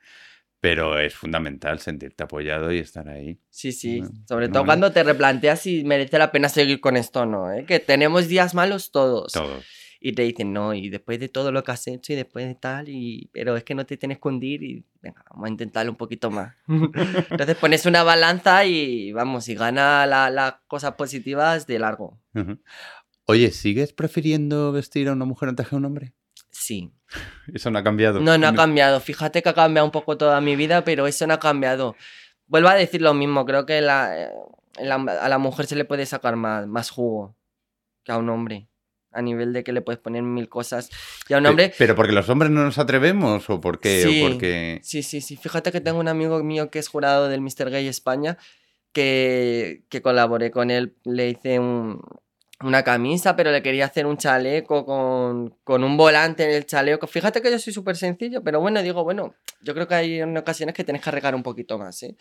[0.59, 3.39] pero es fundamental sentirte apoyado y estar ahí.
[3.51, 4.01] Sí, sí.
[4.01, 4.67] Bueno, Sobre no, todo no.
[4.67, 7.65] cuando te replanteas si merece la pena seguir con esto o no, ¿eh?
[7.67, 9.33] Que tenemos días malos todos.
[9.33, 9.65] Todos.
[10.05, 12.57] Y te dicen, no, y después de todo lo que has hecho y después de
[12.57, 13.31] tal, y...
[13.33, 16.29] pero es que no te tienes que hundir y venga, vamos a intentarlo un poquito
[16.31, 16.57] más.
[17.31, 22.19] Entonces pones una balanza y vamos, y gana la- las cosas positivas de largo.
[23.27, 26.13] Oye, ¿sigues prefiriendo vestir a una mujer antes que a un hombre?
[26.51, 26.93] Sí.
[27.55, 28.19] Eso no ha cambiado.
[28.21, 28.99] No, no ha cambiado.
[29.01, 31.95] Fíjate que ha cambiado un poco toda mi vida, pero eso no ha cambiado.
[32.49, 34.31] Vuelvo a decir lo mismo, creo que la- eh,
[34.81, 37.37] la- a la mujer se le puede sacar más, más jugo
[38.05, 38.69] que a un hombre.
[39.13, 40.91] A nivel de que le puedes poner mil cosas.
[41.29, 44.03] Y a un hombre, ¿Pero porque los hombres no nos atrevemos o por qué?
[44.03, 44.23] Sí.
[44.23, 44.81] O porque...
[44.83, 45.37] Sí, sí, sí.
[45.37, 47.71] Fíjate que tengo un amigo mío que es jurado del Mr.
[47.71, 48.39] Gay España,
[48.93, 52.01] que, que colaboré con él, le hice un,
[52.63, 57.07] una camisa, pero le quería hacer un chaleco con, con un volante en el chaleco.
[57.07, 60.75] Fíjate que yo soy súper sencillo, pero bueno, digo, bueno, yo creo que hay ocasiones
[60.75, 62.17] que tienes que arreglar un poquito más, ¿eh?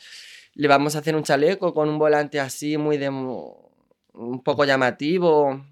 [0.54, 3.10] Le vamos a hacer un chaleco con un volante así, muy de...
[3.10, 5.66] un poco llamativo.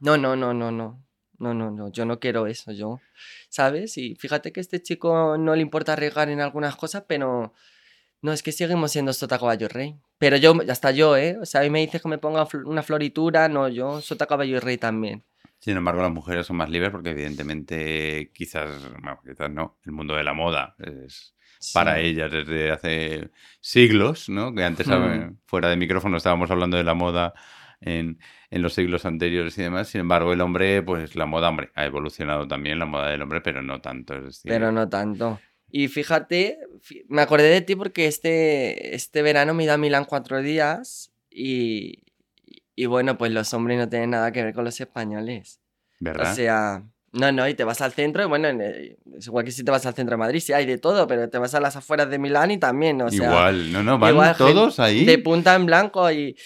[0.00, 1.04] No, no, no, no, no.
[1.38, 3.00] No, no, no, yo no quiero eso, yo,
[3.48, 3.96] ¿sabes?
[3.96, 7.54] Y fíjate que a este chico no le importa arriesgar en algunas cosas, pero
[8.22, 9.94] no, es que seguimos siendo Sota Caballo Rey.
[10.18, 11.38] Pero yo, hasta yo, ¿eh?
[11.40, 14.58] O sea, a mí me dices que me ponga una floritura, no, yo Sota Caballo
[14.58, 15.22] Rey también.
[15.60, 20.14] Sin embargo, las mujeres son más libres porque evidentemente quizás, bueno, quizás no, el mundo
[20.14, 21.34] de la moda es
[21.72, 23.30] para ellas desde hace
[23.60, 24.54] siglos, ¿no?
[24.54, 25.36] Que antes hmm.
[25.46, 27.34] fuera de micrófono estábamos hablando de la moda
[27.80, 28.18] en,
[28.50, 29.88] en, los siglos anteriores y demás.
[29.88, 33.40] Sin embargo, el hombre, pues la moda, hombre, ha evolucionado también la moda del hombre,
[33.40, 34.14] pero no tanto.
[34.44, 35.40] pero no tanto.
[35.70, 36.58] Y fíjate,
[37.08, 41.12] me acordé de ti porque este, este verano me he ido a Milán cuatro días
[41.30, 42.04] y,
[42.74, 45.60] y bueno, pues los hombres no tienen nada que ver con los españoles.
[46.00, 46.32] ¿Verdad?
[46.32, 49.64] O sea, no, no, y te vas al centro, y bueno, es igual que si
[49.64, 51.74] te vas al centro de Madrid, sí hay de todo, pero te vas a las
[51.74, 53.30] afueras de Milán y también, o sea...
[53.30, 55.04] Igual, no, no, van todos ahí.
[55.04, 56.36] De punta en blanco y,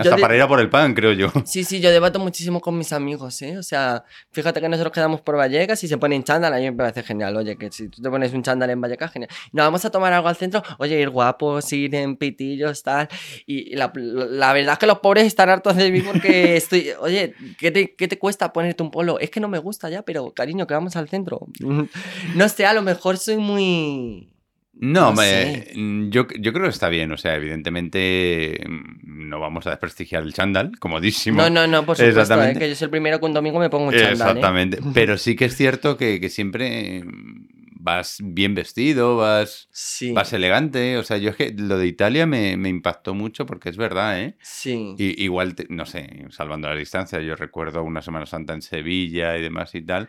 [0.00, 1.30] hasta para ir a por el pan, creo yo.
[1.44, 3.58] Sí, sí, yo debato muchísimo con mis amigos, ¿eh?
[3.58, 6.72] O sea, fíjate que nosotros quedamos por Vallecas y se ponen chándal, a mí me
[6.72, 7.36] parece genial.
[7.36, 9.30] Oye, que si tú te pones un chándal en Vallecas, genial.
[9.52, 13.08] Nos vamos a tomar algo al centro, oye, ir guapos, ir en pitillos, tal.
[13.46, 17.70] Y la, verdad es que los pobres están hartos de mí porque estoy, oye, ¿qué
[17.70, 19.18] te, ¿qué te cuesta ponerte un polo?
[19.18, 21.40] Es que no me gusta ya, pero cariño, que vamos al centro.
[22.34, 24.30] No sé, a lo mejor soy muy
[24.82, 27.12] no, mm, yo, yo, creo que está bien.
[27.12, 31.42] O sea, evidentemente mm, no vamos a desprestigiar el chándal, comodísimo.
[31.42, 32.42] No, no, no, por supuesto.
[32.42, 32.54] ¿eh?
[32.58, 34.08] que yo soy el primero que un domingo me pongo un chándal.
[34.08, 34.12] ¿eh?
[34.12, 34.78] Exactamente.
[34.94, 37.04] Pero sí que es cierto que, siempre
[37.82, 39.68] vas bien vestido, vas,
[40.14, 40.96] vas elegante.
[40.96, 44.36] O sea, yo es que lo de Italia me, impactó mucho porque es verdad, ¿eh?
[44.40, 44.94] Sí.
[44.96, 49.42] Y, igual, no sé, salvando la distancia, yo recuerdo una Semana Santa en Sevilla y
[49.42, 50.08] demás y tal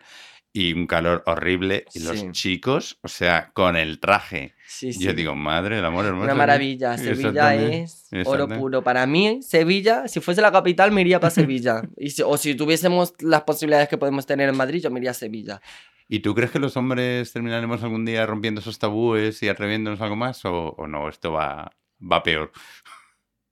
[0.54, 1.86] y un calor horrible.
[1.94, 4.54] Y los chicos, o sea, con el traje.
[4.82, 6.26] Yo digo, madre, el amor hermoso.
[6.26, 6.98] Una maravilla.
[6.98, 8.84] Sevilla es oro puro.
[8.84, 11.82] Para mí, Sevilla, si fuese la capital, me iría para Sevilla.
[11.98, 15.16] y o si tuviésemos las posibilidades que podemos tener en Madrid, yo me iría a
[15.16, 15.62] Sevilla.
[16.08, 20.18] ¿Y tú crees que los hombres terminaremos algún día rompiendo esos tabúes y atreviéndonos algo
[20.18, 20.44] más?
[20.44, 21.08] ¿O, o no?
[21.08, 22.52] Esto va, va peor.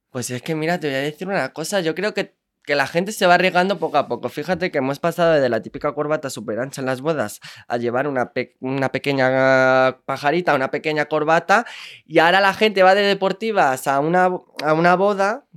[0.10, 1.82] Pues es que mira, te voy a decir una cosa.
[1.82, 2.39] Yo creo que
[2.70, 4.30] que la gente se va arriesgando poco a poco.
[4.30, 8.08] Fíjate que hemos pasado de la típica corbata súper ancha en las bodas a llevar
[8.08, 11.66] una, una pequeña pajarita, una pequeña corbata,
[12.06, 14.26] y ahora la gente va de deportivas a una,
[14.64, 15.48] a una boda.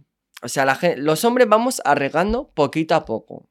[0.42, 3.46] O sea, la los hombres vamos arriesgando poquito a poco.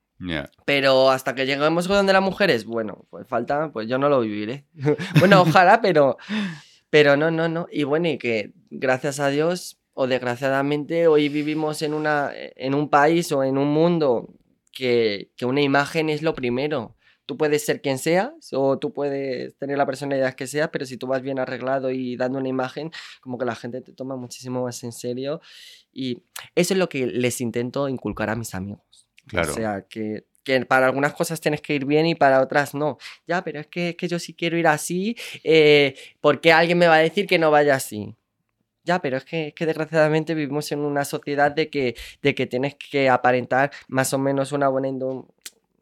[0.66, 4.66] Pero hasta que lleguemos donde las mujeres, bueno, pues falta, pues yo no lo viviré.
[5.20, 6.18] bueno, ojalá, pero,
[6.90, 7.68] pero no, no, no.
[7.72, 12.90] Y bueno, y que gracias a Dios o desgraciadamente hoy vivimos en, una, en un
[12.90, 14.34] país o en un mundo
[14.72, 16.96] que, que, una imagen es lo primero.
[17.26, 20.98] Tú puedes ser quien seas o tú puedes tener la personalidad que sea, pero si
[20.98, 24.64] tú vas bien arreglado y dando una imagen, como que la gente te toma muchísimo
[24.64, 25.42] más en serio.
[25.94, 26.24] Y
[26.56, 29.08] eso es lo que les intento inculcar a mis amigos.
[29.28, 29.52] Claro.
[29.52, 32.98] O sea, que, que para algunas cosas tienes que ir bien y para otras no.
[33.28, 36.78] Ya, pero es que, es que yo sí quiero ir así, eh, ¿por qué alguien
[36.78, 38.16] me va a decir que no vaya así?
[38.84, 42.76] Ya, pero es que, que, desgraciadamente vivimos en una sociedad de que, de que tienes
[42.76, 44.90] que aparentar más o menos una buena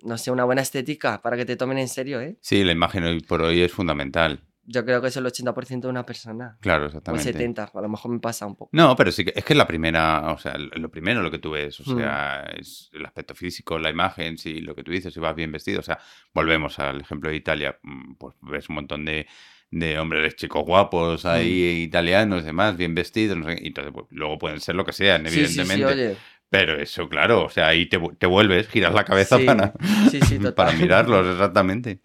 [0.03, 2.37] no sé, una buena estética para que te tomen en serio, ¿eh?
[2.41, 4.41] Sí, la imagen hoy por hoy es fundamental.
[4.71, 6.55] Yo creo que es el 80% de una persona.
[6.61, 7.25] Claro, exactamente.
[7.25, 8.69] O el 70, a lo mejor me pasa un poco.
[8.71, 11.39] No, pero sí que es que es la primera, o sea, lo primero lo que
[11.39, 11.97] tú ves, o mm.
[11.97, 15.51] sea, es el aspecto físico, la imagen, si lo que tú dices, si vas bien
[15.51, 15.97] vestido, o sea,
[16.35, 19.25] volvemos al ejemplo de Italia, mm, pues ves un montón de
[19.71, 24.37] de hombres chicos guapos ahí, italianos, demás, bien vestidos, no sé, y entonces pues, luego
[24.37, 26.17] pueden ser lo que sean, evidentemente.
[26.49, 29.73] Pero eso, claro, o sea, ahí te, te vuelves, giras la cabeza para,
[30.55, 32.01] para mirarlos, exactamente.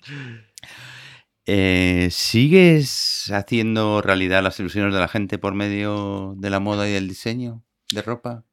[1.47, 6.93] Eh, ¿Sigues haciendo realidad las ilusiones de la gente por medio de la moda y
[6.93, 8.45] del diseño de ropa?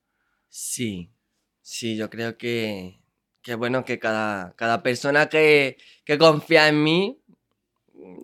[0.50, 1.14] Sí,
[1.62, 3.02] sí, yo creo que,
[3.42, 7.21] que bueno, que cada, cada persona que, que confía en mí,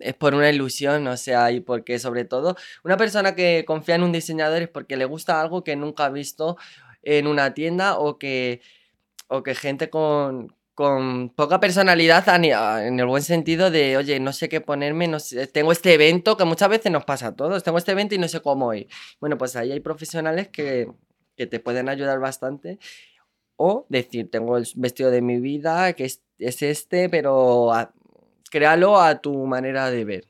[0.00, 4.02] es por una ilusión, o sea, y porque sobre todo una persona que confía en
[4.02, 6.56] un diseñador es porque le gusta algo que nunca ha visto
[7.02, 8.60] en una tienda o que,
[9.28, 12.24] o que gente con, con poca personalidad
[12.86, 15.18] en el buen sentido de, oye, no sé qué ponerme, no
[15.52, 18.28] tengo este evento que muchas veces nos pasa a todos, tengo este evento y no
[18.28, 18.88] sé cómo ir.
[19.20, 20.88] Bueno, pues ahí hay profesionales que,
[21.36, 22.78] que te pueden ayudar bastante.
[23.56, 27.72] O decir, tengo el vestido de mi vida, que es, es este, pero
[28.50, 30.24] créalo a tu manera de ver.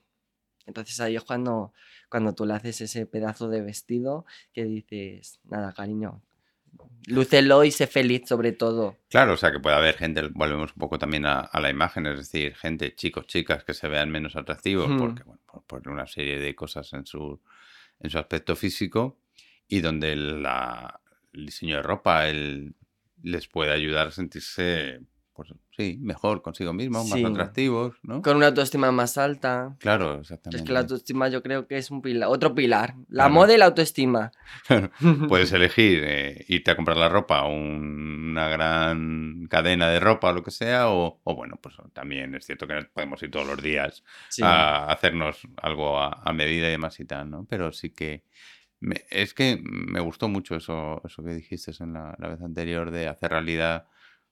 [0.66, 1.72] Entonces ahí es cuando,
[2.10, 6.22] cuando tú le haces ese pedazo de vestido que dices, nada, cariño,
[7.06, 8.98] Lúcelo y sé feliz sobre todo.
[9.08, 12.04] Claro, o sea que puede haber gente, volvemos un poco también a, a la imagen,
[12.06, 16.06] es decir, gente, chicos, chicas que se vean menos atractivos porque, bueno, por, por una
[16.06, 17.40] serie de cosas en su,
[18.00, 19.18] en su aspecto físico
[19.66, 21.00] y donde la-
[21.32, 22.74] el diseño de ropa el-
[23.22, 25.00] les puede ayudar a sentirse,
[25.38, 27.22] pues sí, mejor consigo mismos, Sí.
[27.22, 28.22] más atractivos, ¿no?
[28.22, 29.76] Con una autoestima más alta.
[29.78, 30.64] Claro, Es exactamente.
[30.66, 32.94] que la autoestima yo creo que es un pilar, otro pilar.
[33.08, 33.34] La Claro.
[33.34, 34.32] moda y la autoestima.
[35.28, 40.32] Puedes elegir eh, irte a comprar la ropa o una gran cadena de ropa o
[40.32, 43.62] lo que sea, o, o bueno, pues también es cierto que podemos ir todos los
[43.62, 44.42] días Sí.
[44.44, 47.46] a hacernos algo a, a medida y demás y tal, ¿no?
[47.48, 48.24] Pero sí que
[48.80, 52.90] me- es que me gustó mucho eso, eso que dijiste en la, la vez anterior
[52.90, 53.86] de hacer realidad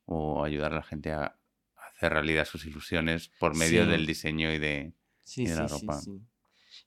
[0.07, 1.37] o ayudar a la gente a
[1.77, 3.91] hacer realidad sus ilusiones por medio Sí.
[3.91, 4.93] del diseño y de...
[5.25, 6.01] Sí, y de sí, la ropa.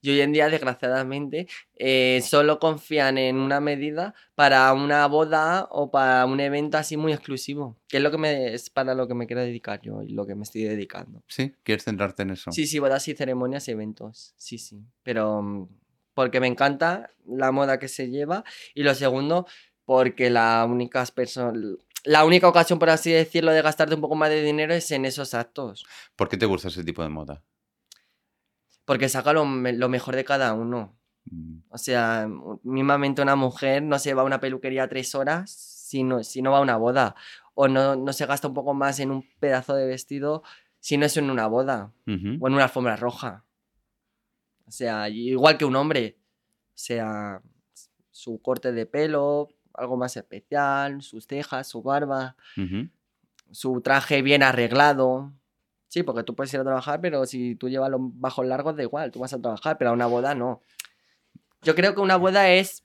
[0.01, 5.91] Y hoy en día, desgraciadamente, eh, solo confían en una medida para una boda o
[5.91, 9.13] para un evento así muy exclusivo, que es lo que me es para lo que
[9.15, 11.21] me quiero dedicar yo y lo que me estoy dedicando.
[11.27, 11.53] ¿Sí?
[11.63, 12.51] ¿Quieres centrarte en eso?
[12.51, 14.33] Sí, sí, bodas y ceremonias y eventos.
[14.37, 14.79] Sí, sí.
[15.03, 15.67] Pero mm,
[16.13, 18.43] porque me encanta la moda que se lleva.
[18.75, 19.47] Y lo segundo,
[19.85, 21.77] porque la única perso-
[22.09, 25.05] la única ocasión, por así decirlo, de gastarte un poco más de dinero es en
[25.05, 25.85] esos actos.
[26.15, 27.43] ¿Por qué te gusta ese tipo de moda?
[28.85, 30.97] Porque saca lo, me- lo mejor de cada uno.
[31.25, 32.27] Mm, O sea,
[32.63, 36.51] mismamente una mujer no se va a una peluquería tres horas si no, si no
[36.51, 37.15] va a una boda.
[37.53, 40.43] O no, no se gasta un poco más en un pedazo de vestido
[40.79, 41.91] si no es en una boda.
[42.07, 43.45] o en una alfombra roja.
[44.65, 46.17] O sea, igual que un hombre.
[46.69, 47.41] O sea,
[48.11, 52.35] su corte de pelo, algo más especial, sus cejas, su barba,
[53.51, 55.31] su traje bien arreglado.
[55.87, 58.83] Sí, porque tú puedes ir a trabajar, pero si tú llevas los bajos largos, da
[58.83, 60.61] igual, tú vas a trabajar, pero a una boda no.
[61.63, 62.83] Yo creo que una boda es,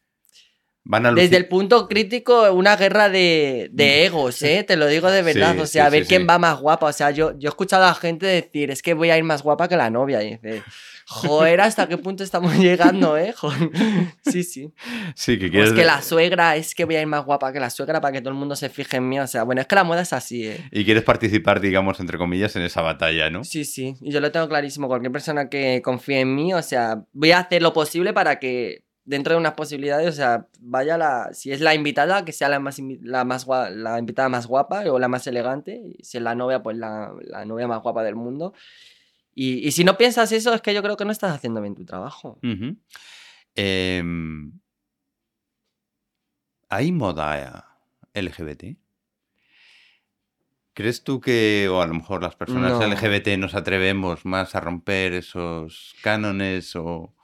[0.87, 4.65] Van a desde el punto crítico, una guerra de, de egos, ¿eh?
[4.65, 5.55] Te lo digo de verdad.
[5.55, 6.87] Sí, o sea, sí, a ver sí, quién va más guapa.
[6.87, 9.43] O sea, yo, yo he escuchado a gente decir, es que voy a ir más
[9.43, 10.23] guapa que la novia.
[10.23, 10.63] Y dice,
[11.07, 13.33] joder, ¿hasta qué punto estamos llegando, eh?
[13.33, 13.71] Joder.
[14.31, 14.73] Sí, sí.
[15.15, 15.71] Sí, que quieres...
[15.71, 18.13] es que la suegra, es que voy a ir más guapa que la suegra para
[18.13, 19.21] que todo el mundo se fije en mí.
[19.21, 20.69] O sea, bueno, es que la moda es así, ¿eh?
[20.71, 23.43] Y quieres participar, digamos, entre comillas, en esa batalla, ¿no?
[23.45, 23.97] Sí, sí.
[24.03, 24.89] Y yo lo tengo clarísimo.
[24.89, 28.84] Cualquier persona que confíe en mí, o sea, voy a hacer lo posible para que
[29.05, 31.31] dentro de unas posibilidades, o sea, vaya la.
[31.33, 34.99] Si es la invitada, que sea la más, la más la invitada más guapa o
[34.99, 35.97] la más elegante.
[36.03, 38.55] Si es la novia, pues la, la novia más guapa del mundo.
[39.35, 41.75] Y, y si no piensas eso, es que yo creo que no estás haciendo bien
[41.75, 42.39] tu trabajo.
[43.55, 44.53] Em,
[46.69, 47.79] ¿Hay moda
[48.15, 48.77] LGBT?
[50.73, 52.87] ¿Crees tú que, o a lo mejor las personas No.
[52.87, 57.15] LGBT nos atrevemos más a romper esos cánones o...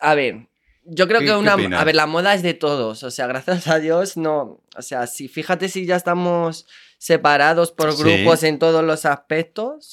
[0.00, 0.48] A ver,
[0.90, 1.52] yo creo ¿Qué- que una.
[1.80, 3.02] A ver, la moda es de todos.
[3.02, 4.60] O sea, gracias a Dios, no.
[4.76, 6.66] O sea, si fíjate si ya estamos
[6.98, 8.02] separados por Sí.
[8.02, 9.92] grupos en todos los aspectos.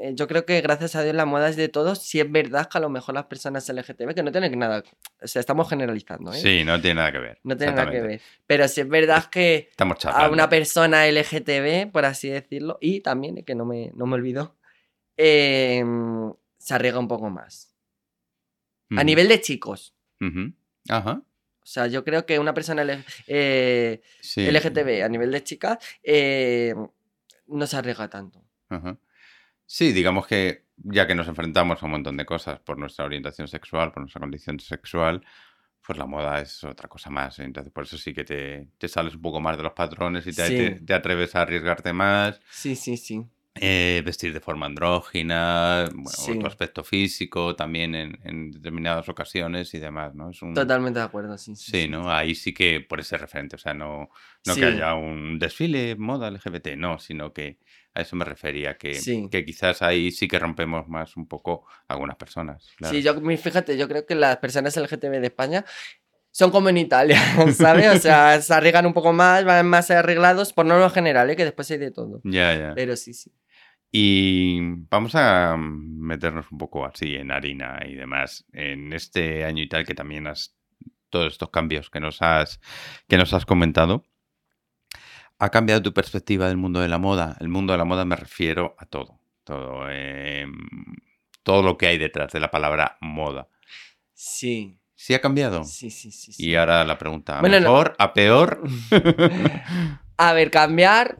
[0.00, 1.98] eh, yo creo que gracias a Dios la moda es de todos.
[1.98, 4.82] Si es verdad que a lo mejor las personas LGTB, que no tienen nada.
[5.20, 6.40] O sea, estamos generalizando, ¿eh?
[6.40, 7.38] Sí, no tiene nada que ver.
[7.42, 8.20] No tiene nada que ver.
[8.46, 13.38] Pero si es verdad que Estamos a una persona LGTB, por así decirlo, y también,
[13.38, 14.54] eh, que no me, no me olvido,
[15.16, 15.84] eh,
[16.58, 17.74] se arriesga un poco más.
[18.96, 19.94] A nivel de chicos.
[20.88, 21.22] Ajá.
[21.60, 24.46] O sea, yo creo que una persona L- eh, Sí.
[24.46, 26.74] LGTB a nivel de chicas eh,
[27.46, 28.42] no se arriesga tanto.
[28.70, 28.96] Ajá.
[29.66, 33.48] Sí, digamos que ya que nos enfrentamos a un montón de cosas por nuestra orientación
[33.48, 35.24] sexual, por nuestra condición sexual,
[35.86, 37.38] pues la moda es otra cosa más.
[37.38, 37.44] ¿eh?
[37.44, 40.32] Entonces, por eso sí que te, te sales un poco más de los patrones y
[40.32, 40.56] te, Sí.
[40.56, 43.26] te- te atreves a arriesgarte más, Sí, sí, sí.
[43.60, 46.38] Eh, vestir de forma andrógina, bueno, Sí.
[46.38, 50.30] tu aspecto físico también en, en determinadas ocasiones y demás, ¿no?
[50.30, 51.54] Es un, Totalmente de acuerdo, sí.
[51.56, 52.10] Sí, Sí, ¿no?
[52.10, 54.08] Ahí sí que por ese referente, o sea, no,
[54.46, 54.60] no Sí.
[54.60, 57.58] que haya un desfile moda LGBT, no, sino que
[57.94, 59.28] a eso me refería, que, Sí.
[59.30, 62.68] que quizás ahí sí que rompemos más un poco algunas personas.
[62.76, 62.94] claro.
[62.94, 65.64] Sí, yo, fíjate, yo creo que las personas LGTB de España
[66.30, 67.16] son como en Italia,
[67.86, 67.96] ¿sabes?
[67.96, 71.36] O sea, se arriesgan un poco más, van más arreglados, por norma general, ¿eh?
[71.36, 72.20] que después hay de todo.
[72.22, 72.72] Ya, ya.
[72.76, 73.32] Pero sí, sí.
[73.90, 78.44] Y vamos a meternos un poco así en harina y demás.
[78.52, 80.54] En este año y tal que también has
[81.10, 82.60] todos estos cambios que nos has
[83.08, 84.04] que nos has comentado.
[85.38, 87.36] ¿Ha cambiado tu perspectiva del mundo de la moda?
[87.40, 89.18] El mundo de la moda me refiero a todo.
[89.44, 90.52] Todo, em,
[91.42, 93.48] todo lo que hay detrás de la palabra moda.
[94.12, 95.62] Sí, ¿Sí ha cambiado?
[95.62, 96.32] sí, sí, sí.
[96.32, 96.44] sí.
[96.50, 98.62] Y ahora la pregunta, ¿a Bueno, no- mejor, a peor?
[100.20, 101.18] A ver, cambiar,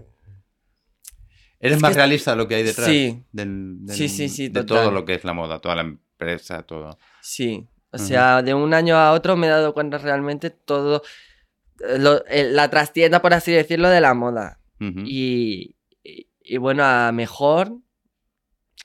[1.61, 2.87] ¿Eres Es más que- realista de lo que hay detrás?
[2.89, 3.23] sí.
[3.33, 4.85] del- del- Sí, sí, sí, De total.
[4.85, 6.99] todo lo que es la moda, toda la empresa, todo.
[7.21, 11.03] Sí, o sea, de un año a otro me he dado cuenta realmente todo,
[11.99, 14.61] lo- eh, la trastienda, por así decirlo, de la moda.
[14.81, 15.01] Ujú.
[15.05, 17.73] Y, y- y bueno, a mejor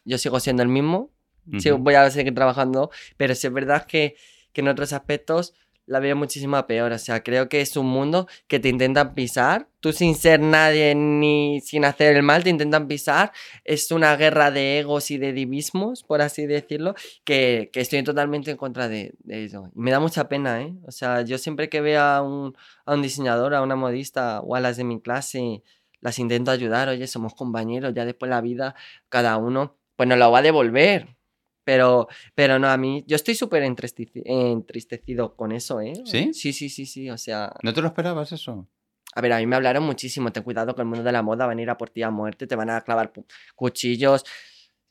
[0.06, 1.12] yo sigo siendo el mismo,
[1.60, 1.84] sigo- Ujú.
[1.86, 4.16] voy a seguir trabajando, pero sí es verdad que,
[4.52, 5.54] que en otros aspectos
[5.86, 6.92] la veo muchísimo peor.
[6.92, 10.96] O sea, creo que es un mundo que te intentan pisar, tú sin ser nadie
[10.96, 13.32] ni sin hacer el mal, te intentan pisar.
[13.64, 18.52] Es una guerra de egos y de divismos, por así decirlo, que, que estoy totalmente
[18.52, 19.46] en contra de, de.
[19.46, 20.74] Y me da mucha pena, ¿eh?
[20.88, 22.56] O sea, yo siempre que veo a un,
[22.86, 25.64] a un diseñador, a una modista o a las de mi clase,
[26.02, 28.76] las intento ayudar, oye, somos compañeros, ya después la vida,
[29.10, 31.16] cada uno, pues nos lo va a devolver.
[31.64, 35.94] Pero, pero no, a mí, yo estoy súper entristeci- entristecido con eso, ¿eh?
[36.06, 36.34] ¿Sí?
[36.34, 38.68] Sí, sí, sí, sí, o sea, ¿No te lo esperabas eso?
[39.16, 41.46] a ver, a mí me hablaron muchísimo, ten cuidado que el mundo de la moda
[41.46, 43.14] van a ir a por ti a muerte, te van a clavar
[43.56, 44.26] cuchillos.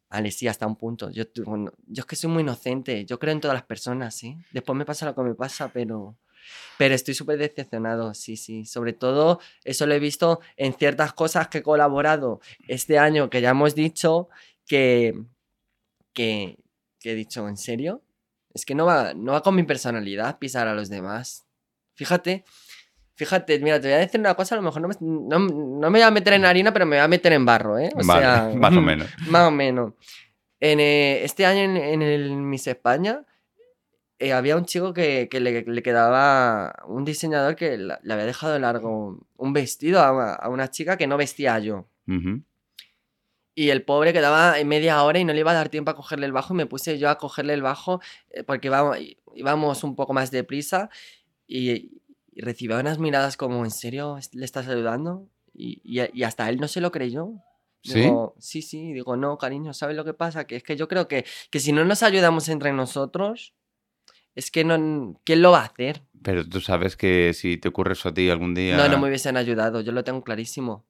[0.08, 1.10] Vale, sí, hasta un punto.
[1.10, 4.36] Yo, bueno, yo es que soy muy inocente, yo creo en todas las personas, ¿sí?
[4.52, 6.16] Después me pasa lo que me pasa, pero,
[6.78, 8.64] pero estoy súper decepcionado, sí, sí.
[8.64, 13.40] Sobre todo, eso lo he visto en ciertas cosas que he colaborado este año, que
[13.40, 14.28] ya hemos dicho
[14.66, 15.14] que,
[16.12, 16.58] que,
[17.02, 18.02] que he dicho, ¿en serio?
[18.54, 21.46] Es que no va, no va con mi personalidad pisar a los demás.
[21.94, 22.44] Fíjate,
[23.14, 25.90] fíjate, mira, te voy a decir una cosa, a lo mejor no me, no, no
[25.90, 27.90] me voy a meter en harina, pero me voy a meter en barro, ¿eh?
[27.94, 29.08] O vale, sea, más o menos.
[29.28, 29.92] más o menos.
[30.60, 33.24] En, eh, este año en, en el Miss España
[34.18, 38.26] eh, había un chico que, que le, le quedaba un diseñador que la- le había
[38.26, 41.88] dejado largo un vestido a, una- a una chica que no vestía yo.
[42.06, 42.42] Ujú.
[43.54, 45.94] Y el pobre quedaba en media hora y no le iba a dar tiempo a
[45.96, 46.54] cogerle el bajo.
[46.54, 48.00] Y me puse yo a cogerle el bajo
[48.30, 48.96] eh, porque íbamos,
[49.34, 50.88] íbamos un poco más deprisa.
[51.46, 52.00] Y,
[52.34, 55.28] y recibía unas miradas como, ¿en serio le estás ayudando?
[55.54, 57.30] Y, y- y hasta él no se lo creyó.
[57.84, 57.94] ¿Sí?
[58.00, 60.46] Digo, sí, sí, digo, no, cariño, ¿sabes lo que pasa?
[60.46, 63.54] Que es que yo creo que, que si no nos ayudamos entre nosotros,
[64.36, 66.02] es que no, ¿quién lo va a hacer?
[66.22, 68.76] Pero tú sabes que si te ocurre eso a ti algún día...
[68.76, 70.86] No, no me hubiesen ayudado, yo lo tengo clarísimo.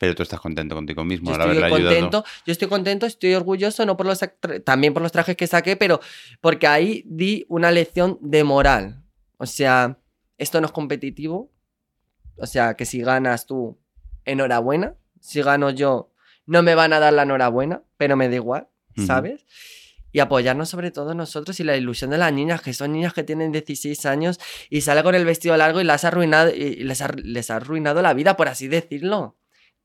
[0.00, 1.94] Pero tú estás contento contigo mismo Yo al estoy haberle ayudado.
[1.94, 4.18] contento, yo estoy contento, estoy orgulloso, no por los
[4.64, 6.00] también por los trajes que saqué, pero
[6.40, 9.04] porque ahí di una lección de moral.
[9.36, 9.98] O sea,
[10.38, 11.52] esto no es competitivo.
[12.36, 13.78] O sea, que si ganas tú,
[14.24, 14.94] enhorabuena.
[15.20, 16.14] Si gano yo,
[16.46, 18.68] no me van a dar la enhorabuena, pero me da igual.
[19.06, 19.44] ¿sabes?
[20.12, 23.22] Y apoyarnos sobre todo nosotros y la ilusión de las niñas, que son niñas que
[23.22, 24.40] tienen 16 años
[24.70, 27.56] y sale con el vestido largo y las ha arruinado, y les ha, les ha
[27.56, 29.36] arruinado la vida, por así decirlo.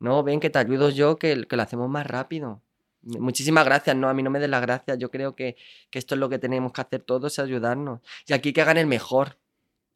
[0.05, 2.61] No, ven que te ayudo yo, que, que lo hacemos más rápido.
[3.01, 4.97] Muchísimas gracias, no, a mí no me des las gracias.
[4.97, 5.55] Yo creo que,
[5.91, 8.01] que esto es lo que tenemos que hacer todos, es ayudarnos.
[8.27, 9.37] Y aquí que hagan el mejor.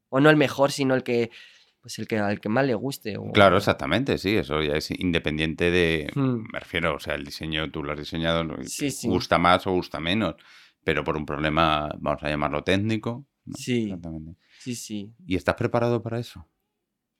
[0.09, 1.29] O no el mejor, sino el que,
[1.81, 3.17] pues el que al que más le guste.
[3.17, 6.43] o- Claro, exactamente, sí, eso ya es independiente de, Hmm.
[6.51, 8.43] me refiero, o sea, el diseño tú lo has diseñado.
[8.63, 9.07] Sí, sí.
[9.07, 10.35] gusta más o gusta menos,
[10.83, 13.25] pero por un problema, vamos a llamarlo técnico.
[13.45, 13.53] ¿no?
[13.55, 13.83] Sí.
[13.85, 14.35] Exactamente.
[14.59, 15.13] Sí, sí.
[15.25, 16.47] ¿Y estás preparado para eso,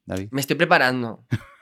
[0.06, 0.30] David?
[0.32, 1.26] Me estoy preparando.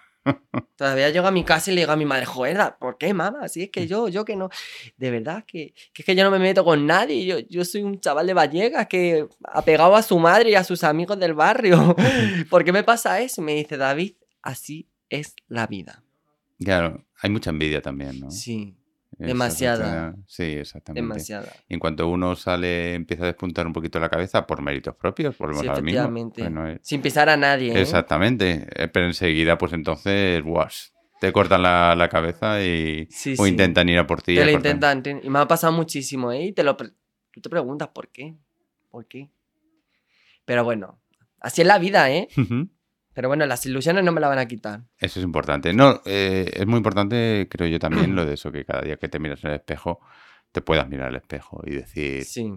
[0.76, 3.48] Todavía llego a mi casa y le digo a mi madre, joder, ¿por qué, mamá?
[3.48, 4.50] Si es que yo, yo que no.
[4.98, 7.26] De verdad, que, que es que yo no me meto con nadie.
[7.26, 10.64] Yo, yo soy un chaval de Vallecas que ha pegado a su madre y a
[10.64, 11.96] sus amigos del barrio.
[12.50, 13.42] ¿Por qué me pasa eso?
[13.42, 16.04] Me dice David, así es la vida.
[16.60, 18.32] Claro, hay mucha envidia también, ¿no?
[18.32, 18.77] Sí,
[19.18, 20.16] demasiada.
[20.28, 21.02] Sí, exactamente.
[21.02, 21.54] demasiada.
[21.68, 25.38] Y en cuanto uno sale, empieza a despuntar un poquito la cabeza por méritos propios,
[25.38, 26.34] volvemos Sí, al mismo.
[26.38, 27.74] Bueno, eh, Sin pisar a nadie.
[27.74, 27.82] ¿eh?
[27.82, 30.90] Exactamente, eh, pero enseguida, pues entonces, wash,
[31.20, 33.52] te cortan la, la cabeza y, Sí, o sí.
[33.52, 34.36] intentan ir a por ti.
[34.36, 35.02] Te a lo intentan.
[35.04, 36.46] te- Y me ha pasado muchísimo, ¿eh?
[36.46, 36.92] Y te lo pre-
[37.32, 38.36] tú te preguntas por qué.
[38.92, 39.30] ¿Por qué?
[40.46, 41.00] Pero bueno,
[41.40, 42.28] así es la vida, ¿eh?
[42.38, 42.70] Ujú.
[43.18, 44.82] Pero bueno, las ilusiones no me la van a quitar.
[45.00, 45.74] Eso es importante.
[45.74, 49.10] No, eh, es muy importante, creo yo también, lo de eso, que cada día que
[49.10, 50.00] te miras en el espejo,
[50.52, 52.54] te puedas mirar al espejo y decir, Sí.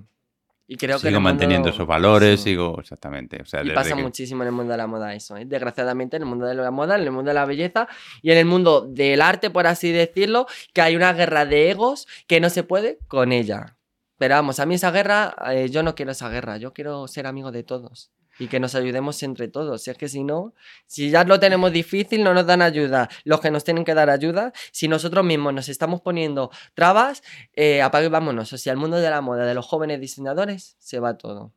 [0.67, 1.01] Y creo que.
[1.01, 2.51] sigo el mundo- manteniendo esos valores, sí.
[2.51, 3.41] sigo, exactamente.
[3.41, 5.47] O sea, Y pasa que- muchísimo en el mundo de la moda eso, ¿eh?
[5.47, 7.89] Desgraciadamente, en el mundo de la moda, en el mundo de la belleza
[8.21, 12.07] y en el mundo del arte, por así decirlo, que hay una guerra de egos
[12.27, 13.79] que no se puede con ella.
[14.19, 17.27] Pero vamos, a mí esa guerra, eh, yo no quiero esa guerra, yo quiero ser
[17.27, 19.83] amigo de todos y que nos ayudemos entre todos.
[19.85, 20.55] Si es que si no,
[20.87, 23.09] si ya lo tenemos difícil, no nos dan ayuda.
[23.25, 27.23] Los que nos tienen que dar ayuda, si nosotros mismos nos estamos poniendo trabas,
[27.55, 28.53] eh, apague y vámonos.
[28.53, 31.53] O sea, el mundo de la moda, de los jóvenes diseñadores, se va todo.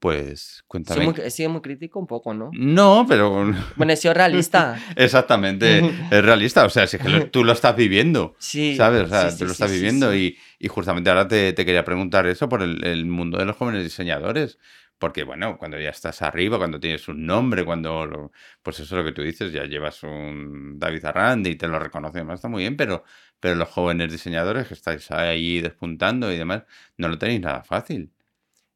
[0.00, 1.04] Pues Soy cuéntame.
[1.06, 2.50] muy, he sido muy crítico un poco, ¿no?
[2.52, 3.46] No, pero
[3.76, 4.78] Bueno, he sido realista.
[4.96, 5.78] exactamente,
[6.10, 6.66] es realista.
[6.66, 8.34] O sea, si es que lo- tú lo estás viviendo.
[8.38, 8.76] Sí.
[8.76, 9.04] ¿Sabes?
[9.04, 10.14] O sea, sí, tú lo estás sí, viviendo.
[10.14, 13.56] Y, y justamente ahora te, te quería preguntar eso por el, el mundo de los
[13.56, 14.58] jóvenes diseñadores.
[14.98, 18.32] Porque, bueno, cuando ya estás arriba, cuando tienes un nombre, cuando, lo-
[18.62, 21.78] pues eso es lo que tú dices, ya llevas un David Arrand y te lo
[21.78, 23.04] reconocemos, está muy bien, pero,
[23.40, 26.64] pero los jóvenes diseñadores que estáis ahí despuntando y demás,
[26.96, 28.12] no lo tenéis nada fácil.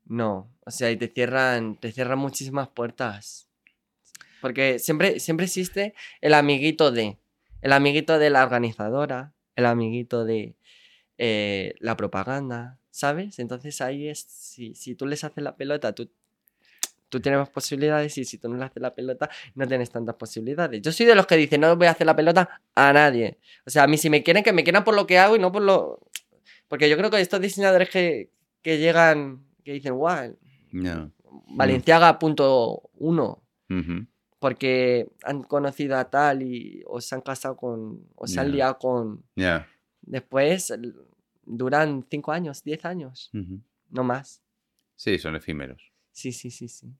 [0.05, 0.51] No.
[0.67, 3.49] O sea, y te cierran, te cierran muchísimas puertas.
[4.41, 7.19] Porque siempre, siempre existe el amiguito de,
[7.63, 10.57] el amiguito de la organizadora, el amiguito de
[11.19, 13.39] eh, la propaganda, ¿sabes?
[13.39, 16.11] Entonces ahí es, si, si tú les haces la pelota, tú,
[17.09, 20.17] tú tienes más posibilidades y si tú no le haces la pelota, no tienes tantas
[20.17, 20.83] posibilidades.
[20.83, 23.39] Yo soy de los que dicen, no voy a hacer la pelota a nadie.
[23.67, 25.39] O sea, a mí si me quieren, que me quieran por lo que hago y
[25.39, 26.01] no por lo...
[26.69, 28.31] Porque yo creo que estos diseñadores que,
[28.63, 30.37] que llegan, que dicen, guau,
[30.73, 31.13] No.
[31.51, 33.43] Valenciaga punto uno,
[34.39, 38.79] porque han conocido a tal y o se han casado con, o se han liado
[38.79, 39.25] con...
[39.37, 39.67] Ya.
[40.03, 40.73] Después
[41.49, 43.61] duran cinco años, diez años, Ujú.
[43.91, 44.43] no más.
[44.97, 45.93] Sí, son efímeros.
[46.13, 46.93] Sí, sí, sí, sí.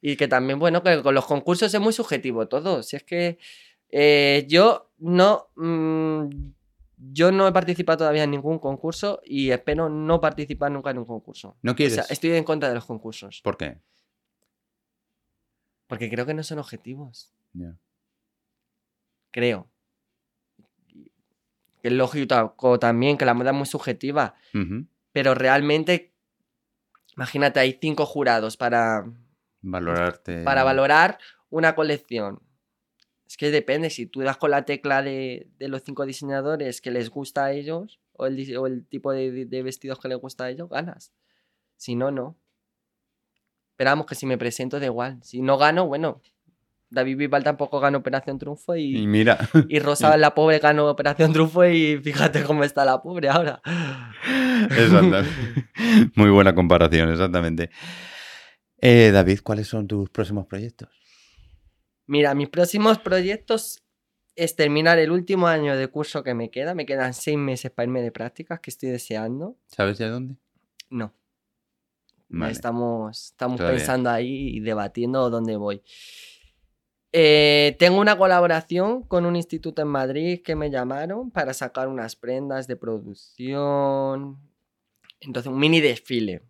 [0.00, 2.82] Y que también, bueno, que con los concursos es muy subjetivo todo.
[2.82, 3.38] Si es que
[3.90, 5.48] eh, yo no.
[5.56, 6.28] mm,
[7.04, 11.04] yo no he participado todavía en ningún concurso y espero no participar nunca en un
[11.04, 11.56] concurso.
[11.62, 11.94] ¿No O quieres?
[11.94, 13.40] sea, estoy en contra de los concursos.
[13.42, 13.78] ¿Por qué?
[15.88, 17.32] Porque creo que no son objetivos.
[19.32, 19.68] Creo.
[21.82, 24.34] Que es lógico también que la moda es muy subjetiva.
[25.12, 26.14] Pero realmente,
[27.16, 29.04] imagínate, hay cinco jurados para,
[29.60, 30.44] Valorarte.
[30.44, 31.18] para valorar
[31.50, 32.40] una colección.
[33.26, 36.90] Es que depende, si tú das con la tecla de, de los cinco diseñadores que
[36.90, 40.18] les gusta a ellos, o el, dise- o el tipo de, de vestidos que les
[40.18, 41.12] gusta a ellos, ganas.
[41.76, 42.36] Si no, no.
[43.72, 45.18] Esperamos que si me presento da igual.
[45.22, 46.20] Si no gano, bueno,
[46.92, 49.38] David Bisbal tampoco ganó Operación Triunfo Y y, mira,
[49.68, 53.62] y Rosa la pobre ganó Operación Triunfo y fíjate cómo está la pobre ahora.
[54.70, 55.30] exactamente.
[56.14, 57.70] Muy buena comparación, exactamente.
[58.78, 60.88] Eh, David, ¿cuáles son tus próximos proyectos?
[62.06, 63.82] Mira, mis próximos proyectos
[64.34, 66.74] es terminar el último año de curso que me queda.
[66.74, 69.56] Me quedan seis meses para irme de prácticas que estoy deseando.
[69.66, 70.36] ¿Sabes ya dónde?
[70.90, 71.14] No.
[72.28, 72.52] Vale.
[72.52, 73.78] Estamos, estamos Todavía.
[73.78, 75.82] pensando ahí y debatiendo dónde voy.
[77.12, 82.16] Eh, tengo una colaboración con un instituto en Madrid que me llamaron para sacar unas
[82.16, 84.38] prendas de producción.
[85.20, 86.42] Entonces, un mini desfile.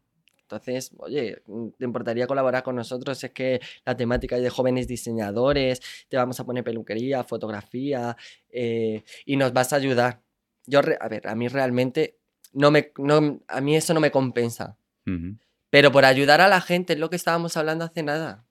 [0.42, 1.42] Entonces, oye,
[1.78, 3.24] ¿te importaría colaborar con nosotros?
[3.24, 8.16] Es que la temática es de jóvenes diseñadores, te vamos a poner peluquería, fotografía,
[8.50, 10.20] eh, y nos vas a ayudar.
[10.66, 12.18] Yo, a ver, a mí realmente,
[12.52, 14.76] no me, no, a mí eso no me compensa.
[15.06, 15.38] Ujú.
[15.70, 18.44] Pero por ayudar a la gente, es lo que estábamos hablando hace nada.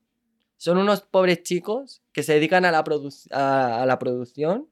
[0.62, 4.70] Son unos pobres chicos que se dedican a la, produ- a, a la producción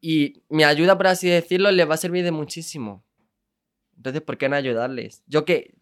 [0.00, 3.04] y mi ayuda, por así decirlo, les va a servir de muchísimo.
[3.96, 5.24] Entonces, ¿por qué no ayudarles?
[5.26, 5.74] Yo que,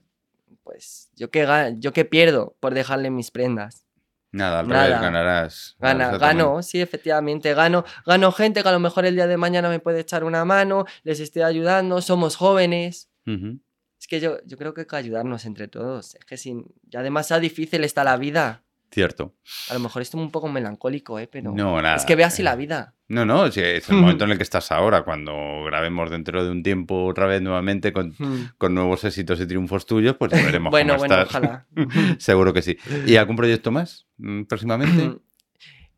[0.63, 1.47] pues, yo que,
[1.81, 3.85] yo que pierdo por dejarles mis prendas.
[4.33, 4.85] Nada, al Nada.
[4.87, 5.77] revés, ganarás.
[5.79, 9.69] Gana, gano, sí, efectivamente, gano, gano gente que a lo mejor el día de mañana
[9.69, 13.11] me puede echar una mano, les estoy ayudando, somos jóvenes.
[13.27, 13.61] Ujú.
[13.99, 16.15] Es que yo, yo creo que hay que ayudarnos entre todos.
[16.15, 18.63] Es que sin, ya demasiado difícil está la vida.
[18.91, 19.35] Cierto.
[19.69, 21.27] A lo mejor estoy un poco melancólico, ¿eh?
[21.27, 21.97] Pero No, nada.
[21.97, 22.95] es que ve así la vida.
[23.09, 25.33] No, no, es el momento en el que estás ahora, cuando
[25.65, 28.15] grabemos dentro de un tiempo otra vez nuevamente con,
[28.59, 31.29] con nuevos éxitos y triunfos tuyos, pues veremos bueno, cómo bueno, estás.
[31.37, 31.67] ojalá.
[32.19, 32.77] Seguro que sí.
[33.07, 35.19] ¿Y algún proyecto más mm, próximamente?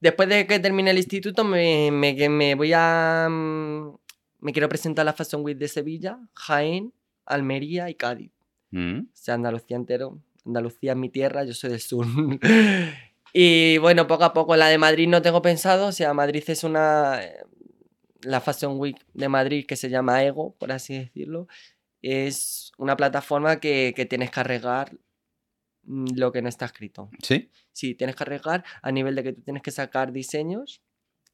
[0.00, 3.28] Después de que termine el instituto, me, me, me voy a.
[3.30, 3.96] mm,
[4.40, 6.92] Me quiero presentar a la Fashion Week de Sevilla, Jaén,
[7.28, 8.32] Almería y Cádiz.
[8.70, 10.20] Mm, O sea, Andalucía entero.
[10.44, 12.06] Andalucía es mi tierra, yo soy del sur.
[13.32, 15.86] y bueno, poco a poco la de Madrid no tengo pensado.
[15.88, 17.22] O sea, Madrid es una.
[17.22, 17.36] eh,
[18.22, 21.46] La Fashion Week de Madrid que se llama Ego, por así decirlo.
[22.02, 24.92] Es una plataforma que, que tienes que arreglar
[25.84, 27.10] mm, lo que no está escrito.
[27.22, 27.50] ¿Sí?
[27.72, 30.82] Sí, tienes que arriesgar a nivel de que tú tienes que sacar diseños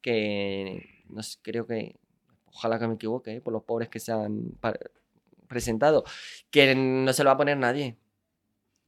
[0.03, 1.97] que no sé, creo que,
[2.47, 3.41] ojalá que me equivoque, ¿eh?
[3.41, 4.75] por los pobres que se han pa-
[5.49, 6.05] presentado,
[6.51, 7.97] que no se lo va a poner nadie.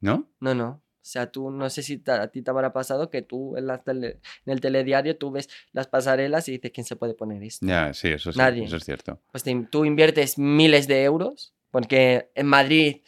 [0.00, 0.28] ¿No?
[0.40, 0.68] No, no.
[0.68, 3.84] O sea, tú no sé si a ti te habrá pasado que tú en, las
[3.84, 7.64] tele- en el telediario tú ves las pasarelas y dices, ¿quién se puede poner esto?
[7.64, 8.64] Ya, sí, eso sí, Nadie.
[8.64, 9.20] eso es cierto.
[9.30, 13.02] Pues te tú inviertes miles de euros, porque en Madrid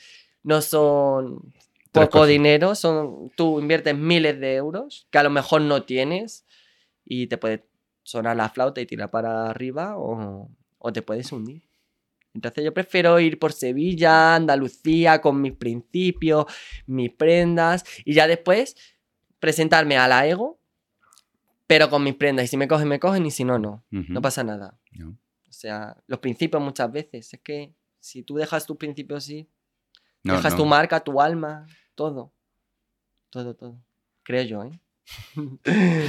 [0.44, 1.52] no son
[1.90, 2.28] Tres poco cosas.
[2.28, 6.44] dinero, son, tú inviertes miles de euros que a lo mejor no tienes
[7.04, 7.66] y te puede
[8.04, 11.67] sonar la flauta y tirar para arriba o, o te puedes hundir.
[12.34, 16.46] Entonces yo prefiero ir por Sevilla, Andalucía, con mis principios,
[16.86, 18.76] mis prendas y ya después
[19.40, 20.60] presentarme a la ego,
[21.66, 22.44] pero con mis prendas.
[22.44, 23.84] Y si me cogen, me cogen y si no, no.
[23.90, 24.78] No pasa nada.
[24.92, 25.10] No.
[25.48, 27.32] O sea, los principios muchas veces.
[27.34, 29.48] Es que si tú dejas tus principios así,
[30.22, 30.58] No, dejas no.
[30.58, 32.32] tu marca, tu alma, todo.
[33.30, 33.80] Todo, todo.
[34.22, 34.80] Creo yo, ¿eh?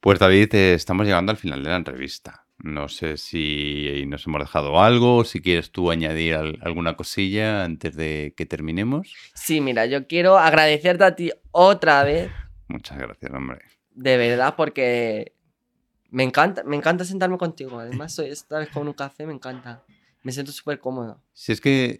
[0.00, 2.46] Pues David, eh, estamos llegando al final de la entrevista.
[2.60, 7.94] No sé si nos hemos dejado algo, si quieres tú añadir al- alguna cosilla antes
[7.94, 9.14] de que terminemos.
[9.34, 12.30] Sí, mira, yo quiero agradecerte a ti otra vez,
[12.68, 13.60] Muchas gracias, hombre.
[13.92, 15.32] de verdad, porque
[16.10, 17.78] me encanta, me encanta sentarme contigo.
[17.78, 19.84] Además, soy esta vez con un café, me encanta.
[20.24, 21.22] Me siento súper cómodo.
[21.32, 21.96] Si es que,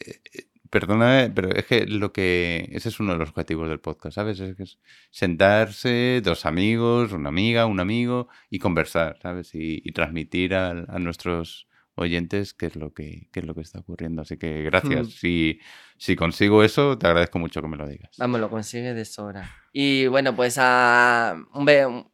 [0.71, 2.69] perdona, pero es que lo que.
[2.73, 4.39] Ese es uno de los objetivos del podcast, ¿sabes?
[4.41, 4.79] Es que es
[5.11, 9.55] sentarse, dos amigos, una amiga, un amigo y conversar, ¿sabes?
[9.55, 13.61] Y, y transmitir al- a, nuestros oyentes qué es lo que, qué es lo que
[13.63, 14.23] está ocurriendo.
[14.23, 15.09] Así que gracias.
[15.09, 15.11] Mm.
[15.11, 15.61] Si,
[15.97, 18.11] si consigo eso, te agradezco mucho que me lo digas.
[18.19, 19.51] Vamos, lo consigue de sobra.
[19.73, 21.37] Y bueno, pues a.
[21.55, 22.11] un un-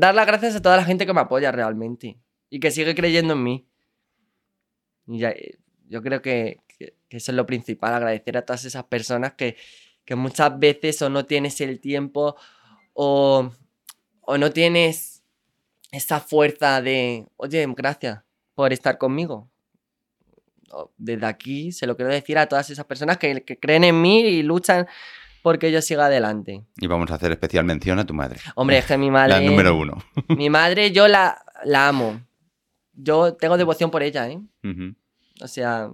[0.00, 2.18] dar las gracias a toda la gente que me apoya realmente
[2.48, 3.68] y que sigue creyendo en mí.
[5.08, 5.58] Y ya, eh,
[5.88, 9.56] yo creo que, que- que eso es lo principal, agradecer a todas esas personas que,
[10.04, 12.36] que muchas veces o no tienes el tiempo
[12.94, 13.50] o,
[14.22, 15.22] o no tienes
[15.90, 18.20] esa fuerza de, oye, gracias
[18.54, 19.48] por estar conmigo.
[20.96, 24.20] Desde aquí se lo quiero decir a todas esas personas que, que creen en mí
[24.20, 24.86] y luchan
[25.42, 26.64] porque yo siga adelante.
[26.78, 28.40] Y vamos a hacer especial mención a tu madre.
[28.54, 29.34] Hombre, es que mi madre.
[29.34, 29.98] La número uno.
[30.28, 32.22] Mi madre, yo la, la amo.
[32.94, 34.38] Yo tengo devoción por ella, ¿eh?
[35.42, 35.90] O sea,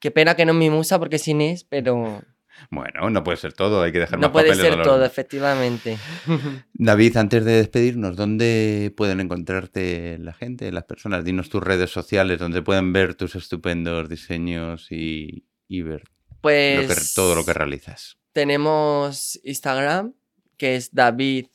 [0.00, 2.22] qué pena que no es mi musa porque es Inés, pero
[2.70, 5.98] Bueno, no puede ser todo, hay que dejar no más puede papeles ser todo, efectivamente.
[6.74, 11.24] David, antes de despedirnos, ¿dónde pueden encontrarte la gente, las personas?
[11.24, 16.88] Dinos tus redes sociales donde pueden ver tus estupendos diseños y, y ver lo Pues
[16.88, 18.16] que- todo lo que realizas.
[18.32, 20.14] tenemos Instagram,
[20.56, 21.46] que es David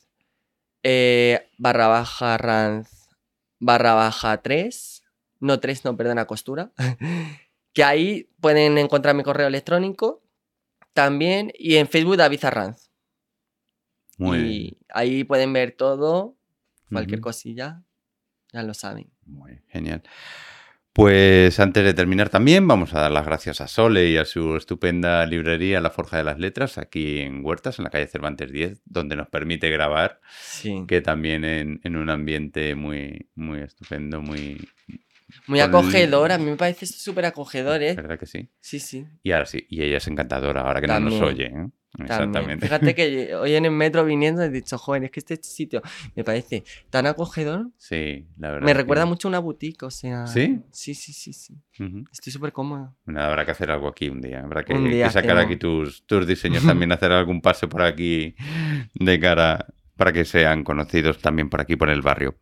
[0.84, 2.88] eh, barra baja Ranz
[3.60, 5.02] barra baja 3.
[5.40, 6.72] No 3, no, perdona, costura.
[7.72, 10.22] que ahí pueden encontrar mi correo electrónico
[10.92, 11.52] también.
[11.58, 12.90] Y en Facebook David Arranz.
[14.18, 14.76] Muy y bien.
[14.90, 16.36] ahí pueden ver todo,
[16.90, 17.82] cualquier cosilla,
[18.52, 19.10] ya lo saben.
[19.24, 20.02] Muy genial.
[20.92, 24.56] Pues antes de terminar también vamos a dar las gracias a Sole y a su
[24.56, 28.82] estupenda librería La Forja de las Letras aquí en Huertas, en la calle Cervantes 10,
[28.84, 30.84] donde nos permite grabar, Sí.
[30.86, 34.68] que también en, en un ambiente muy, muy estupendo, muy...
[35.46, 37.94] Muy con- acogedor, a mí me parece súper acogedor, ¿eh?
[37.94, 38.48] ¿Verdad que sí?
[38.60, 39.06] Sí, sí.
[39.22, 41.46] Y ahora sí, y ella es encantadora, ahora que no nos oye.
[41.46, 41.50] ¿eh?
[41.50, 42.06] También.
[42.06, 42.66] Exactamente.
[42.66, 45.82] Fíjate que hoy en el metro viniendo he dicho, joder, es que este sitio
[46.14, 47.68] me parece tan acogedor.
[47.76, 48.64] Sí, la verdad.
[48.66, 50.26] Me que- recuerda mucho a una boutique, o sea.
[50.26, 50.60] ¿Sí?
[50.70, 51.54] Sí, sí, sí, sí.
[52.10, 52.96] Estoy súper cómodo.
[53.04, 54.40] Nada, habrá que hacer algo aquí un día.
[54.40, 55.44] Habrá que, Un día que sacar hacemos.
[55.44, 58.36] aquí tus, tus diseños también, hacer algún pase por aquí
[58.94, 59.66] de cara
[59.96, 62.38] para que sean conocidos también por aquí, por el barrio.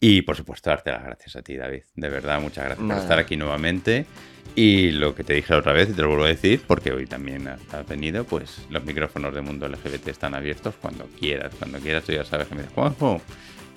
[0.00, 1.82] Y por supuesto, darte las gracias a ti, David.
[1.94, 3.00] De verdad, muchas gracias Nada.
[3.00, 4.06] por estar aquí nuevamente.
[4.54, 6.92] Y lo que te dije la otra vez, y te lo vuelvo a decir, porque
[6.92, 11.52] hoy también has venido, pues los micrófonos de Mundo LGBT están abiertos cuando quieras.
[11.58, 13.20] Cuando quieras, tú ya sabes que me dices, Juanjo.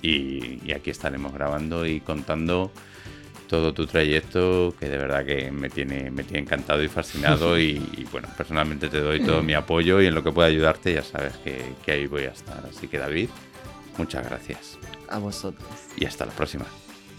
[0.02, 2.70] Y, y aquí estaremos grabando y contando
[3.48, 7.58] todo tu trayecto, que de verdad que me tiene, me tiene encantado y fascinado.
[7.58, 10.94] y, y, bueno, personalmente te doy todo mi apoyo y en lo que pueda ayudarte,
[10.94, 12.62] ya sabes que, que ahí voy a estar.
[12.70, 13.30] Así que, David,
[13.96, 14.78] muchas gracias.
[15.10, 15.68] A vosotros.
[15.96, 16.64] Y hasta la próxima.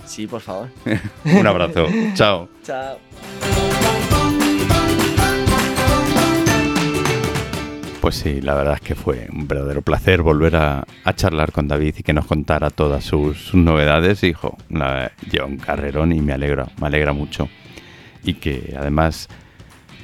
[0.06, 0.70] Sí, por favor.
[1.26, 1.88] Un abrazo.
[2.14, 2.50] Chao.
[2.64, 2.98] Chao.
[8.02, 11.68] Pues sí, la verdad es que fue un verdadero placer volver a, a charlar con
[11.68, 14.24] David y que nos contara todas sus, sus novedades.
[14.24, 17.50] Hijo, la, lleva un carrerón y me alegra, me alegra mucho.
[18.24, 19.28] Y que además